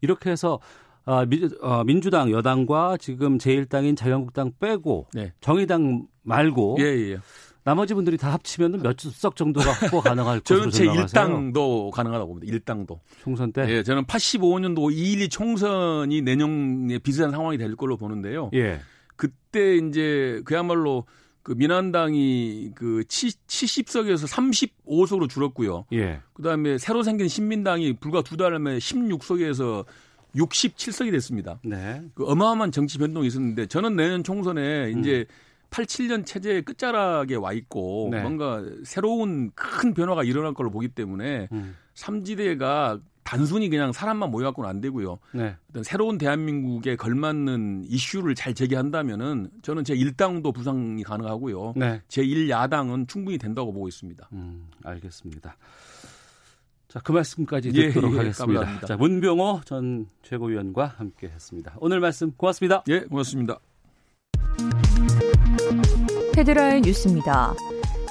[0.00, 0.60] 이렇게 해서
[1.04, 5.32] 아, 미, 어, 민주당 여당과 지금 제1당인 자유한국당 빼고 네.
[5.40, 7.18] 정의당 말고 예, 예.
[7.64, 12.56] 나머지 분들이 다 합치면 몇석 정도가 확보 가능할 것으로 저는 제 1당도 가능하다고 봅니다.
[12.58, 12.98] 1당도.
[13.22, 13.64] 총선 때?
[13.68, 18.50] 예, 저는 85년도 2.12 총선이 내년에 비슷한 상황이 될 걸로 보는데요.
[18.54, 18.80] 예.
[19.16, 21.04] 그때 이제 그야말로
[21.44, 25.86] 그 민한당이 그 70석에서 35석으로 줄었고요.
[25.92, 26.20] 예.
[26.34, 29.84] 그다음에 새로 생긴 신민당이 불과 두 달 만에 16석에서
[30.36, 31.60] 67석이 됐습니다.
[31.64, 32.00] 네.
[32.14, 35.34] 그 어마어마한 정치 변동이 있었는데 저는 내년 총선에 이제 음.
[35.72, 38.20] 87년 체제의 끝자락에 와 있고 네.
[38.22, 41.76] 뭔가 새로운 큰 변화가 일어날 걸로 보기 때문에 음.
[41.94, 45.18] 삼지대가 단순히 그냥 사람만 모여갖고는 안 되고요.
[45.32, 45.56] 네.
[45.70, 51.74] 어떤 새로운 대한민국에 걸맞는 이슈를 잘 제기한다면은 저는 제 1당도 부상이 가능하고요.
[51.76, 52.02] 네.
[52.08, 54.28] 제 1야당은 충분히 된다고 보고 있습니다.
[54.32, 55.56] 음, 알겠습니다.
[56.88, 58.60] 자, 그 말씀까지 예, 듣도록 예, 예, 하겠습니다.
[58.60, 58.86] 감사합니다.
[58.86, 61.76] 자, 문병호 전 최고위원과 함께 했습니다.
[61.80, 62.84] 오늘 말씀 고맙습니다.
[62.88, 63.60] 예, 고맙습니다.
[66.36, 67.54] 헤드라인 뉴스입니다.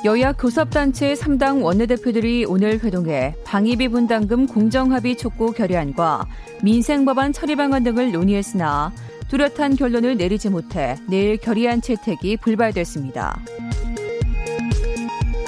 [0.04, 6.26] 여야 교섭단체 3당 원내대표들이 오늘 회동해 방위비 분담금 공정합의 촉구 결의안과
[6.64, 8.92] 민생법안 처리 방안 등을 논의했으나
[9.28, 13.40] 뚜렷한 결론을 내리지 못해 내일 결의안 채택이 불발됐습니다.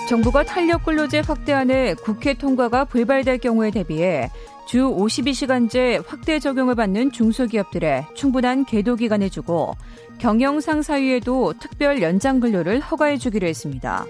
[0.07, 4.29] 정부가 탄력 근로제 확대안의 국회 통과가 불발될 경우에 대비해
[4.65, 9.75] 주 52시간제 확대 적용을 받는 중소기업들의 충분한 계도 기간을 주고
[10.19, 14.05] 경영상 사위에도 특별 연장 근로를 허가해 주기로 했습니다.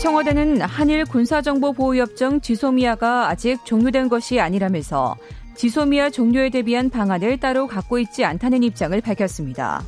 [0.00, 5.16] 청와대는 한일 군사정보보호협정 지소미아가 아직 종료된 것이 아니라면서
[5.54, 9.82] 지소미아 종료에 대비한 방안을 따로 갖고 있지 않다는 입장을 밝혔습니다.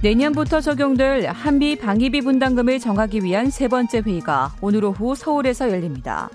[0.00, 6.30] 내년부터 적용될 한미 방위비 분담금을 정하기 위한 세 번째 회의가 오늘 오후 서울에서 열립니다.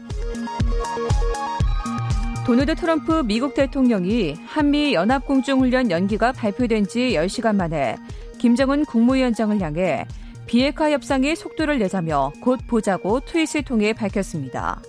[2.45, 7.95] 도널드 트럼프 미국 대통령이 한미 연합공중훈련 연기가 발표된 지 10시간 만에
[8.37, 10.05] 김정은 국무위원장을 향해
[10.45, 14.81] 비핵화 협상의 속도를 내자며 곧 보자고 트윗을 통해 밝혔습니다.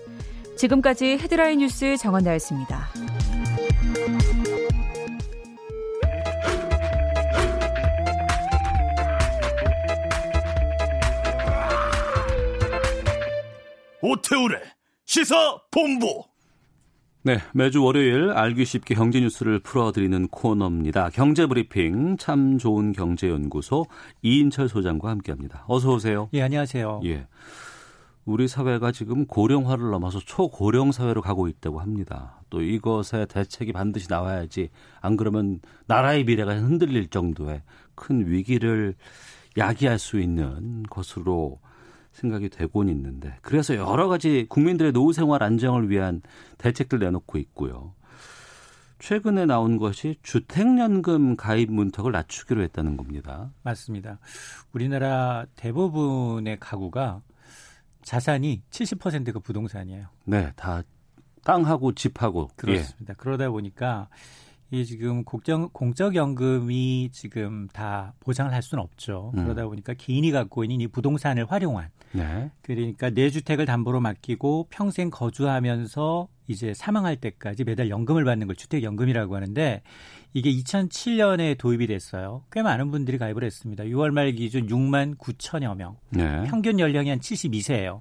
[0.57, 2.89] 지금까지 헤드라인 뉴스 정원나였습니다.
[14.07, 14.59] 오태우래
[15.07, 15.35] 시사
[15.71, 16.25] 본부.
[17.23, 21.09] 네, 매주 월요일 알기 쉽게 경제 뉴스를 풀어드리는 코너입니다.
[21.09, 23.87] 경제 브리핑 참 좋은 경제연구소
[24.21, 25.65] 이인철 소장과 함께합니다.
[25.69, 26.29] 어서 오세요.
[26.35, 27.01] 예, 안녕하세요.
[27.07, 27.27] 예,
[28.27, 32.43] 우리 사회가 지금 고령화를 넘어서 초고령 사회로 가고 있다고 합니다.
[32.51, 34.69] 또 이것에 대책이 반드시 나와야지
[35.01, 37.63] 안 그러면 나라의 미래가 흔들릴 정도의
[37.95, 38.97] 큰 위기를
[39.57, 41.59] 야기할 수 있는 것으로
[42.15, 46.23] 생각이 되곤 있는데 그래서 여러 가지 국민들의 노후 생활 안정을 위한
[46.59, 47.95] 대책들 내놓고 있고요.
[49.01, 53.51] 최근에 나온 것이 주택연금 가입 문턱을 낮추기로 했다는 겁니다.
[53.63, 54.19] 맞습니다.
[54.73, 57.21] 우리나라 대부분의 가구가
[58.03, 60.07] 자산이 70%가 부동산이에요.
[60.25, 60.83] 네, 다
[61.45, 63.13] 땅하고 집하고 그렇습니다.
[63.13, 63.15] 예.
[63.19, 64.09] 그러다 보니까
[64.71, 69.33] 이 지금 공적, 공적연금이 지금 다 보장을 할 수는 없죠.
[69.37, 69.45] 음.
[69.45, 72.51] 그러다 보니까 개인이 갖고 있는 이 부동산을 활용한 네.
[72.63, 79.35] 그러니까 내 주택을 담보로 맡기고 평생 거주하면서 이제 사망할 때까지 매달 연금을 받는 걸 주택연금이라고
[79.37, 79.83] 하는데
[80.33, 82.45] 이게 2007년에 도입이 됐어요.
[82.51, 83.85] 꽤 많은 분들이 가입을 했습니다.
[83.85, 85.97] 6월 말 기준 6만 9천여 명.
[86.11, 86.43] 네.
[86.47, 88.01] 평균 연령이 한 72세예요.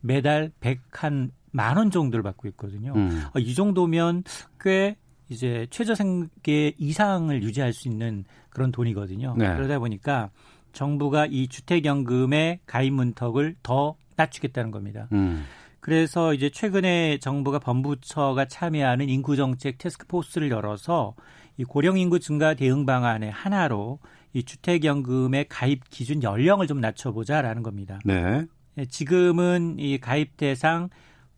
[0.00, 2.92] 매달 100한 만 원 정도를 받고 있거든요.
[2.94, 3.22] 음.
[3.34, 4.24] 어, 이 정도면
[4.60, 4.96] 꽤
[5.32, 9.34] 이제 최저 생계 이상을 유지할 수 있는 그런 돈이거든요.
[9.36, 9.54] 네.
[9.54, 10.30] 그러다 보니까
[10.72, 15.08] 정부가 이 주택연금의 가입 문턱을 더 낮추겠다는 겁니다.
[15.12, 15.44] 음.
[15.80, 21.14] 그래서 이제 최근에 정부가 범부처가 참여하는 인구정책 테스크포스를 열어서
[21.56, 23.98] 이 고령 인구 증가 대응 방안의 하나로
[24.32, 27.98] 이 주택연금의 가입 기준 연령을 좀 낮춰보자라는 겁니다.
[28.04, 28.46] 네.
[28.78, 30.88] 예, 지금은 이 가입 대상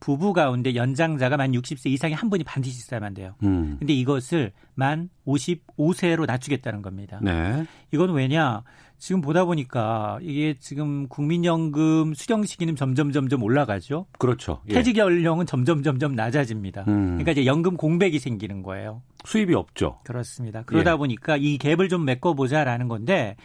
[0.05, 3.37] 부부 가운데 연장자가 만 60세 이상의 한 분이 반드시 있어야만 돼요.
[3.43, 3.77] 음.
[3.79, 7.19] 근데 이것을 만 55세로 낮추겠다는 겁니다.
[7.23, 7.65] 네.
[7.91, 8.65] 이건 왜냐?
[8.99, 14.05] 지금 보다 보니까 이게 지금 국민연금 수령 시기는 점점 점점 올라가죠.
[14.19, 14.61] 그렇죠.
[14.69, 14.75] 예.
[14.75, 16.85] 퇴직 연령은 점점 점점 낮아집니다.
[16.87, 17.07] 음.
[17.13, 19.01] 그러니까 이제 연금 공백이 생기는 거예요.
[19.25, 20.01] 수입이 없죠.
[20.05, 20.65] 그렇습니다.
[20.67, 20.97] 그러다 예.
[20.97, 23.37] 보니까 이 갭을 좀 메꿔보자라는 건데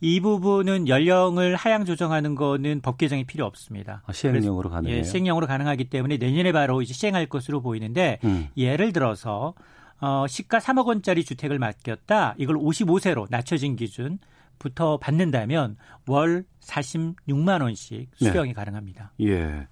[0.00, 4.02] 이 부분은 연령을 하향 조정하는 거는 법 개정이 필요 없습니다.
[4.06, 4.98] 아, 시행령으로 가능해요.
[4.98, 8.48] 예, 시행령으로 가능하기 때문에 내년에 바로 이제 시행할 것으로 보이는데 음.
[8.56, 9.54] 예를 들어서
[10.00, 12.34] 어, 시가 3억 원짜리 주택을 맡겼다.
[12.38, 14.18] 이걸 55세로 낮춰진 기준
[14.58, 18.54] 부터 받는다면 월 46만 원씩 수령이 네.
[18.54, 19.12] 가능합니다.
[19.20, 19.66] 예.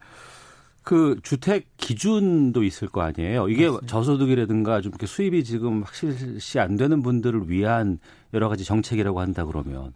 [0.83, 3.49] 그 주택 기준도 있을 거 아니에요.
[3.49, 3.87] 이게 맞습니다.
[3.87, 7.99] 저소득이라든가 좀 이렇게 수입이 지금 확실시 안 되는 분들을 위한
[8.35, 9.93] 여러 가지 정책이라고 한다 그러면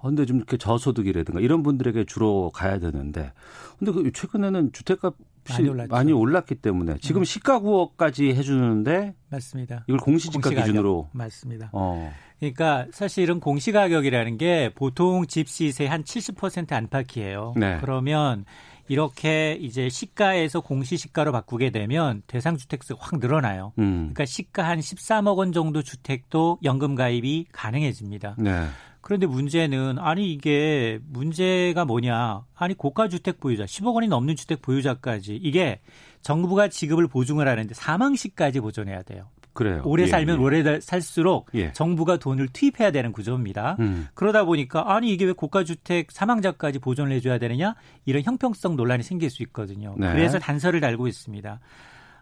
[0.00, 3.32] 근데 좀 이렇게 저소득이라든가 이런 분들에게 주로 가야 되는데
[3.78, 7.24] 근데 그 최근에는 주택값이 많이, 많이 올랐기 때문에 지금 음.
[7.24, 9.84] 시가 9억까지 해주는데 맞습니다.
[9.88, 10.64] 이걸 공시지가 공시가격.
[10.64, 11.70] 기준으로 맞습니다.
[11.72, 12.12] 어.
[12.38, 17.54] 그러니까 사실은 공시가격이라는 게 보통 집 시세 한 70% 안팎이에요.
[17.56, 17.78] 네.
[17.82, 18.46] 그러면
[18.88, 23.72] 이렇게 이제 시가에서 공시시가로 바꾸게 되면 대상 주택수가 확 늘어나요.
[23.78, 24.10] 음.
[24.12, 28.36] 그러니까 시가 한 13억 원 정도 주택도 연금 가입이 가능해집니다.
[28.38, 28.66] 네.
[29.02, 32.44] 그런데 문제는 아니 이게 문제가 뭐냐?
[32.54, 35.80] 아니 고가 주택 보유자 10억 원이 넘는 주택 보유자까지 이게
[36.22, 39.28] 정부가 지급을 보증을 하는데 사망 시까지 보존해야 돼요.
[39.60, 39.82] 그래요.
[39.84, 40.42] 오래 예, 살면 예.
[40.42, 41.70] 오래 살수록 예.
[41.74, 43.76] 정부가 돈을 투입해야 되는 구조입니다.
[43.78, 44.08] 음.
[44.14, 47.74] 그러다 보니까 아니 이게 왜 고가주택 사망자까지 보존을 해줘야 되느냐
[48.06, 49.94] 이런 형평성 논란이 생길 수 있거든요.
[49.98, 50.10] 네.
[50.12, 51.60] 그래서 단서를 달고 있습니다.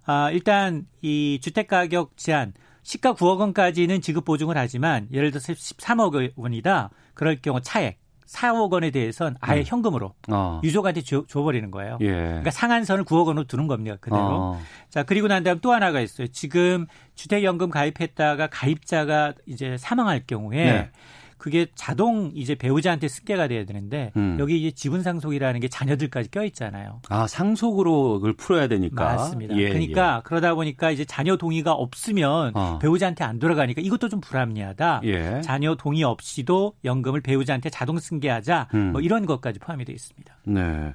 [0.07, 6.91] 아, 일단 이 주택가격 제한 시가 9억 원까지는 지급 보증을 하지만 예를 들어서 13억 원이다.
[7.15, 9.65] 그럴 경우 차액 4억 원에 대해서는 아예 음.
[9.67, 10.61] 현금으로 어.
[10.63, 11.99] 유족한테 줘, 줘버리는 거예요.
[12.03, 12.07] 예.
[12.13, 13.97] 그러니까 상한선을 9억 원으로 두는 겁니다.
[14.01, 14.23] 그대로.
[14.23, 14.61] 어.
[14.91, 16.27] 자 그리고 난 다음 또 하나가 있어요.
[16.29, 20.91] 지금 주택연금 가입했다가 가입자가 이제 사망할 경우에 네.
[21.39, 24.37] 그게 자동 이제 배우자한테 습계가 돼야 되는데 음.
[24.41, 27.01] 여기 이제 지분 상속이라는 게 자녀들까지 껴 있잖아요.
[27.09, 29.05] 아 상속으로 그걸 풀어야 되니까.
[29.05, 29.57] 맞습니다.
[29.57, 30.23] 예, 그러니까 예.
[30.25, 32.79] 그러다 보니까 이제 자녀 동의가 없으면 어.
[32.81, 35.03] 배우자한테 안 돌아가니까 이것도 좀 불합리하다.
[35.05, 35.41] 예.
[35.43, 38.69] 자녀 동의 없이도 연금을 배우자한테 자동 승계하자.
[38.75, 38.93] 음.
[38.93, 40.37] 뭐 이런 것까지 포함이 되어 있습니다.
[40.45, 40.95] 네.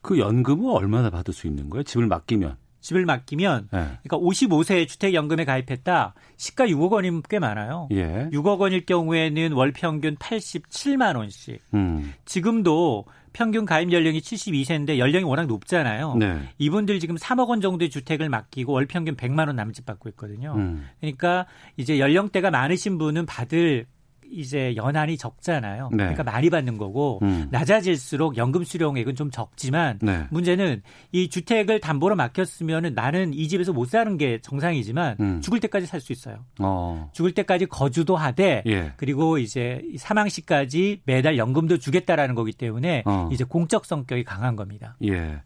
[0.00, 1.82] 그 연금은 얼마나 받을 수 있는 거예요?
[1.82, 2.56] 집을 맡기면?
[2.86, 3.78] 집을 맡기면 네.
[4.04, 6.14] 그러니까 55세 주택연금에 가입했다.
[6.36, 7.88] 시가 6억 원이면 꽤 많아요.
[7.90, 8.28] 예.
[8.32, 11.60] 6억 원일 경우에는 월 평균 87만 원씩.
[11.74, 12.14] 음.
[12.26, 16.14] 지금도 평균 가입 연령이 72세인데 연령이 워낙 높잖아요.
[16.14, 16.38] 네.
[16.58, 20.54] 이분들 지금 3억 원 정도의 주택을 맡기고 월 평균 100만 원 남짓 받고 있거든요.
[20.56, 20.86] 음.
[21.00, 21.46] 그러니까
[21.76, 23.86] 이제 연령대가 많으신 분은 받을
[24.30, 25.90] 이제 연한이 적잖아요.
[25.92, 25.96] 네.
[25.98, 27.48] 그러니까 많이 받는 거고 음.
[27.50, 30.26] 낮아질수록 연금 수령액은 좀 적지만 네.
[30.30, 35.40] 문제는 이 주택을 담보로 맡겼으면은 나는 이 집에서 못 사는 게 정상이지만 음.
[35.40, 36.44] 죽을 때까지 살 수 있어요.
[36.60, 37.10] 어.
[37.12, 38.92] 죽을 때까지 거주도 하되 예.
[38.96, 43.28] 그리고 이제 사망 시까지 매달 연금도 주겠다라는 거기 때문에 어.
[43.32, 44.96] 이제 공적 성격이 강한 겁니다.
[45.04, 45.40] 예.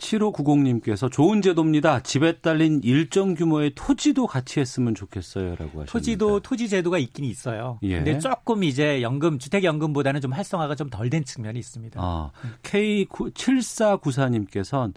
[0.00, 2.00] 7590님께서 좋은 제도입니다.
[2.00, 5.92] 집에 딸린 일정 규모의 토지도 같이 했으면 좋겠어요라고 하셨는데.
[5.92, 7.78] 토지도 토지 제도가 있긴 있어요.
[7.82, 7.96] 예.
[7.96, 12.00] 근데 조금 이제 연금 주택 연금보다는 좀 활성화가 좀 덜 된 측면이 있습니다.
[12.02, 12.30] 아,
[12.62, 14.94] K7494님께서는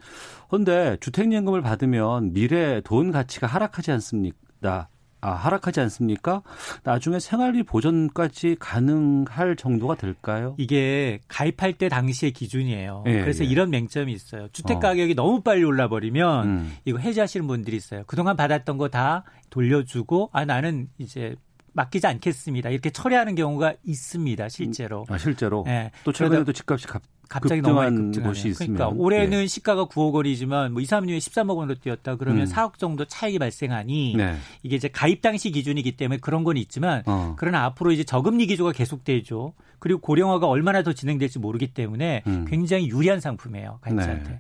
[0.50, 4.88] 근데 주택 연금을 받으면 미래 돈 가치가 하락하지 않습니까?
[5.24, 6.42] 아, 하락하지 않습니까?
[6.84, 10.56] 나중에 생활비 보전까지 가능할 정도가 될까요?
[10.58, 13.04] 이게 가입할 때 당시의 기준이에요.
[13.08, 13.48] 예, 그래서 예.
[13.50, 14.48] 이런 맹점이 있어요.
[14.54, 14.80] 주택 어.
[14.80, 15.16] 가격이 어.
[15.16, 16.74] 너무 빨리 올라 버리면 음.
[16.86, 18.04] 이거 해지하시는 분들이 있어요.
[18.08, 21.36] 그동안 받았던 거 다 돌려주고 아 나는 이제
[21.74, 22.70] 맡기지 않겠습니다.
[22.70, 24.50] 이렇게 처리하는 경우가 있습니다.
[24.50, 25.06] 실제로.
[25.10, 25.64] 아, 실제로.
[25.66, 25.90] 네.
[26.04, 27.02] 또 최근에도 집값이 갑,
[27.34, 28.76] 갑자기 너무 많이 급등한 곳이 있으면.
[28.76, 29.48] 그러니까 올해는 예.
[29.48, 32.52] 시가가 9억 원이지만 뭐 2, 3년에 13억 원으로 뛰었다 그러면 음.
[32.52, 34.36] 4억 정도 차익이 발생하니 네.
[34.62, 37.36] 이게 이제 가입 당시 기준이기 때문에 그런 건 있지만 어.
[37.38, 39.54] 그러나 앞으로 이제 저금리 기조가 계속되죠.
[39.80, 42.46] 그리고 고령화가 얼마나 더 진행될지 모르기 때문에 음.
[42.48, 43.80] 굉장히 유리한 상품이에요.
[43.82, 44.30] 가입자한테.
[44.30, 44.40] 네.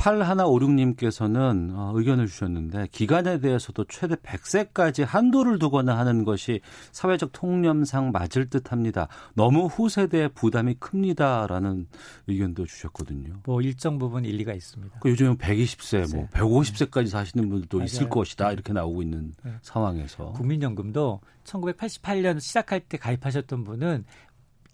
[0.00, 6.60] 8156님께서는 어, 의견을 주셨는데 기간에 대해서도 최대 100세까지 한도를 두거나 하는 것이
[6.92, 9.08] 사회적 통념상 맞을 듯합니다.
[9.34, 11.86] 너무 후세대의 부담이 큽니다라는
[12.26, 13.40] 의견도 주셨거든요.
[13.44, 14.98] 뭐 일정 부분 일리가 있습니다.
[15.00, 17.84] 그 요즘은 120세, 뭐 150세까지 사시는 분들도 맞아요.
[17.84, 19.52] 있을 것이다 이렇게 나오고 있는 네.
[19.62, 24.04] 상황에서 국민연금도 1988년 시작할 때 가입하셨던 분은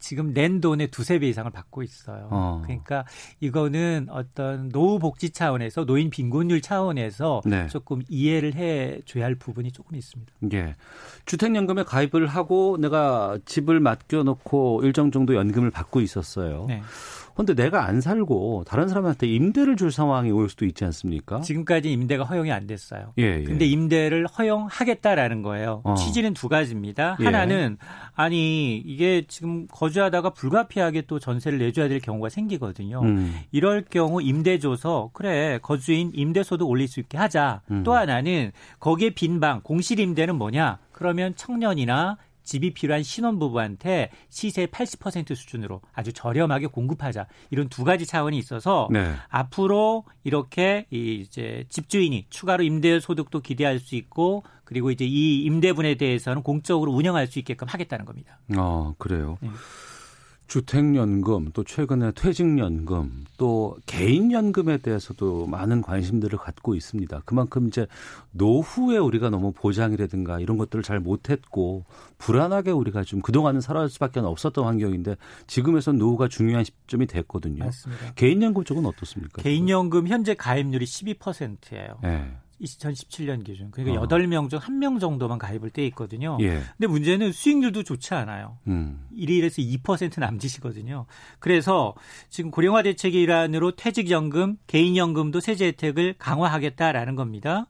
[0.07, 2.29] 지금 낸 돈의 두세 배 이상을 받고 있어요.
[2.31, 2.62] 어.
[2.64, 3.05] 그러니까
[3.40, 7.66] 이거는 어떤 노후 복지 차원에서 노인 빈곤율 차원에서 네.
[7.66, 10.33] 조금 이해를 해 줘야 할 부분이 조금 있습니다.
[10.53, 10.77] 예.
[11.25, 16.66] 주택연금에 가입을 하고 내가 집을 맡겨 놓고 일정 정도 연금을 받고 있었어요.
[16.68, 16.83] 네.
[17.37, 21.43] 근데 내가 안 살고 다른 사람한테 임대를 줄 상황이 올 수도 있지 않습니까?
[21.43, 23.12] 지금까지 임대가 허용이 안 됐어요.
[23.18, 23.43] 예, 예.
[23.45, 25.82] 근데 임대를 허용하겠다라는 거예요.
[25.84, 25.95] 어.
[25.95, 27.16] 취지는 두 가지입니다.
[27.20, 27.24] 예.
[27.24, 27.76] 하나는
[28.14, 33.01] 아니 이게 지금 거주하다가 불가피하게 또 전세를 내줘야 될 경우가 생기거든요.
[33.03, 33.34] 음.
[33.53, 37.61] 이럴 경우 임대 줘서 그래 거주인 임대소득 올릴 수 있게 하자.
[37.70, 37.82] 음.
[37.84, 40.78] 또 하나는 거기에 빈 방 공실 임대는 뭐냐?
[40.93, 42.16] 그러면 청년이나
[42.47, 49.12] 집이 필요한 신혼부부한테 시세 80% 수준으로 아주 저렴하게 공급하자 이런 두 가지 차원이 있어서 네.
[49.28, 56.42] 앞으로 이렇게 이제 집주인이 추가로 임대 소득도 기대할 수 있고 그리고 이제 이 임대분에 대해서는
[56.42, 58.38] 공적으로 운영할 수 있게끔 하겠다는 겁니다.
[58.57, 59.36] 아 그래요.
[59.40, 59.51] 네.
[60.47, 67.22] 주택연금, 또 최근에 퇴직연금, 또 개인연금에 대해서도 많은 관심들을 갖고 있습니다.
[67.24, 67.86] 그만큼 이제
[68.32, 71.84] 노후에 우리가 너무 보장이라든가 이런 것들을 잘 못했고
[72.18, 75.16] 불안하게 우리가 좀 그동안은 살아갈 수밖에 없었던 환경인데
[75.47, 77.64] 지금에선 노후가 중요한 시점이 됐거든요.
[77.64, 78.12] 맞습니다.
[78.14, 79.42] 개인연금 쪽은 어떻습니까?
[79.42, 81.99] 개인연금 현재 가입률이 12%예요.
[82.03, 82.36] 네.
[82.61, 83.70] 2017년 기준.
[83.70, 84.09] 그러니까 어.
[84.09, 86.38] 8명 중 1명 정도만 가입을 돼 있거든요.
[86.40, 86.62] 예.
[86.76, 88.59] 근데 문제는 수익률도 좋지 않아요.
[88.66, 89.07] 음.
[89.16, 91.07] 1일에서 2% 남짓이거든요.
[91.38, 91.94] 그래서
[92.28, 97.66] 지금 고령화 대책의 일환으로 퇴직연금, 개인연금도 세제 혜택을 강화하겠다라는 겁니다.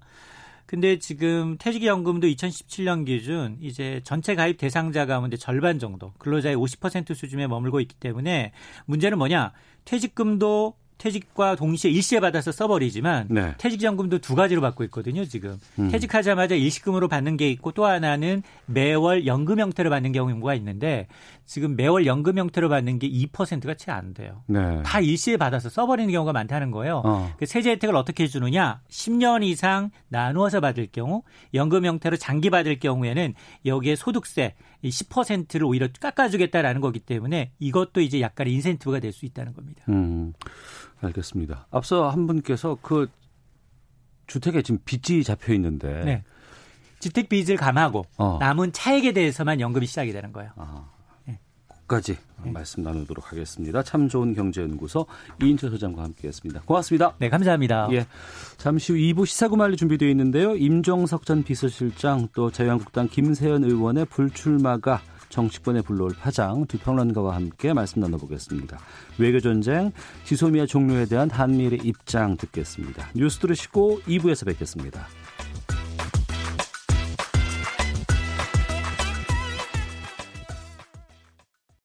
[0.66, 7.46] 근데 지금 퇴직연금도 2017년 기준 이제 전체 가입 대상자 가운데 절반 정도 근로자의 50% 수준에
[7.46, 8.52] 머물고 있기 때문에
[8.86, 9.52] 문제는 뭐냐?
[9.84, 13.54] 퇴직금도 퇴직과 동시에 일시에 받아서 써버리지만 네.
[13.58, 15.90] 퇴직연금도 두 가지로 받고 있거든요 지금 음.
[15.90, 21.06] 퇴직하자마자 일시금으로 받는 게 있고 또 하나는 매월 연금 형태로 받는 경우가 있는데
[21.44, 24.42] 지금 매월 연금 형태로 받는 게 2%가 채 안 돼요.
[24.46, 24.82] 네.
[24.82, 27.02] 다 일시에 받아서 써버리는 경우가 많다는 거예요.
[27.04, 27.32] 어.
[27.38, 31.22] 그 세제 혜택을 어떻게 해주느냐 10년 이상 나누어서 받을 경우
[31.54, 33.34] 연금 형태로 장기 받을 경우에는
[33.64, 39.82] 여기에 소득세 10%를 오히려 깎아주겠다라는 거기 때문에 이것도 이제 약간의 인센티브가 될 수 있다는 겁니다.
[39.88, 40.32] 음.
[41.00, 41.66] 알겠습니다.
[41.70, 43.08] 앞서 한 분께서 그
[44.26, 46.24] 주택에 지금 빚이 잡혀 있는데 네.
[47.00, 48.38] 주택 빚을 감하고 어.
[48.40, 50.50] 남은 차액에 대해서만 연금이 시작이 되는 거예요.
[50.56, 50.86] 아.
[51.26, 51.38] 네.
[51.86, 52.50] 까지 네.
[52.50, 53.82] 말씀 나누도록 하겠습니다.
[53.82, 55.06] 참 좋은 경제연구소
[55.42, 56.62] 이인철 소장과 함께했습니다.
[56.62, 57.14] 고맙습니다.
[57.18, 57.88] 네, 감사합니다.
[57.92, 58.06] 예,
[58.56, 60.56] 잠시 후 2부 시사구말리 준비되어 있는데요.
[60.56, 65.02] 임종석 전 비서실장 또 자유한국당 김세현 의원의 불출마가
[65.36, 68.78] 정치권에 불러올 파장 두 평론가와 함께 말씀 나눠보겠습니다.
[69.18, 69.92] 외교 전쟁,
[70.24, 73.10] 지소미아 종료에 대한 한미일의 입장 듣겠습니다.
[73.14, 75.06] 뉴스 들으시고 2부에서 뵙겠습니다.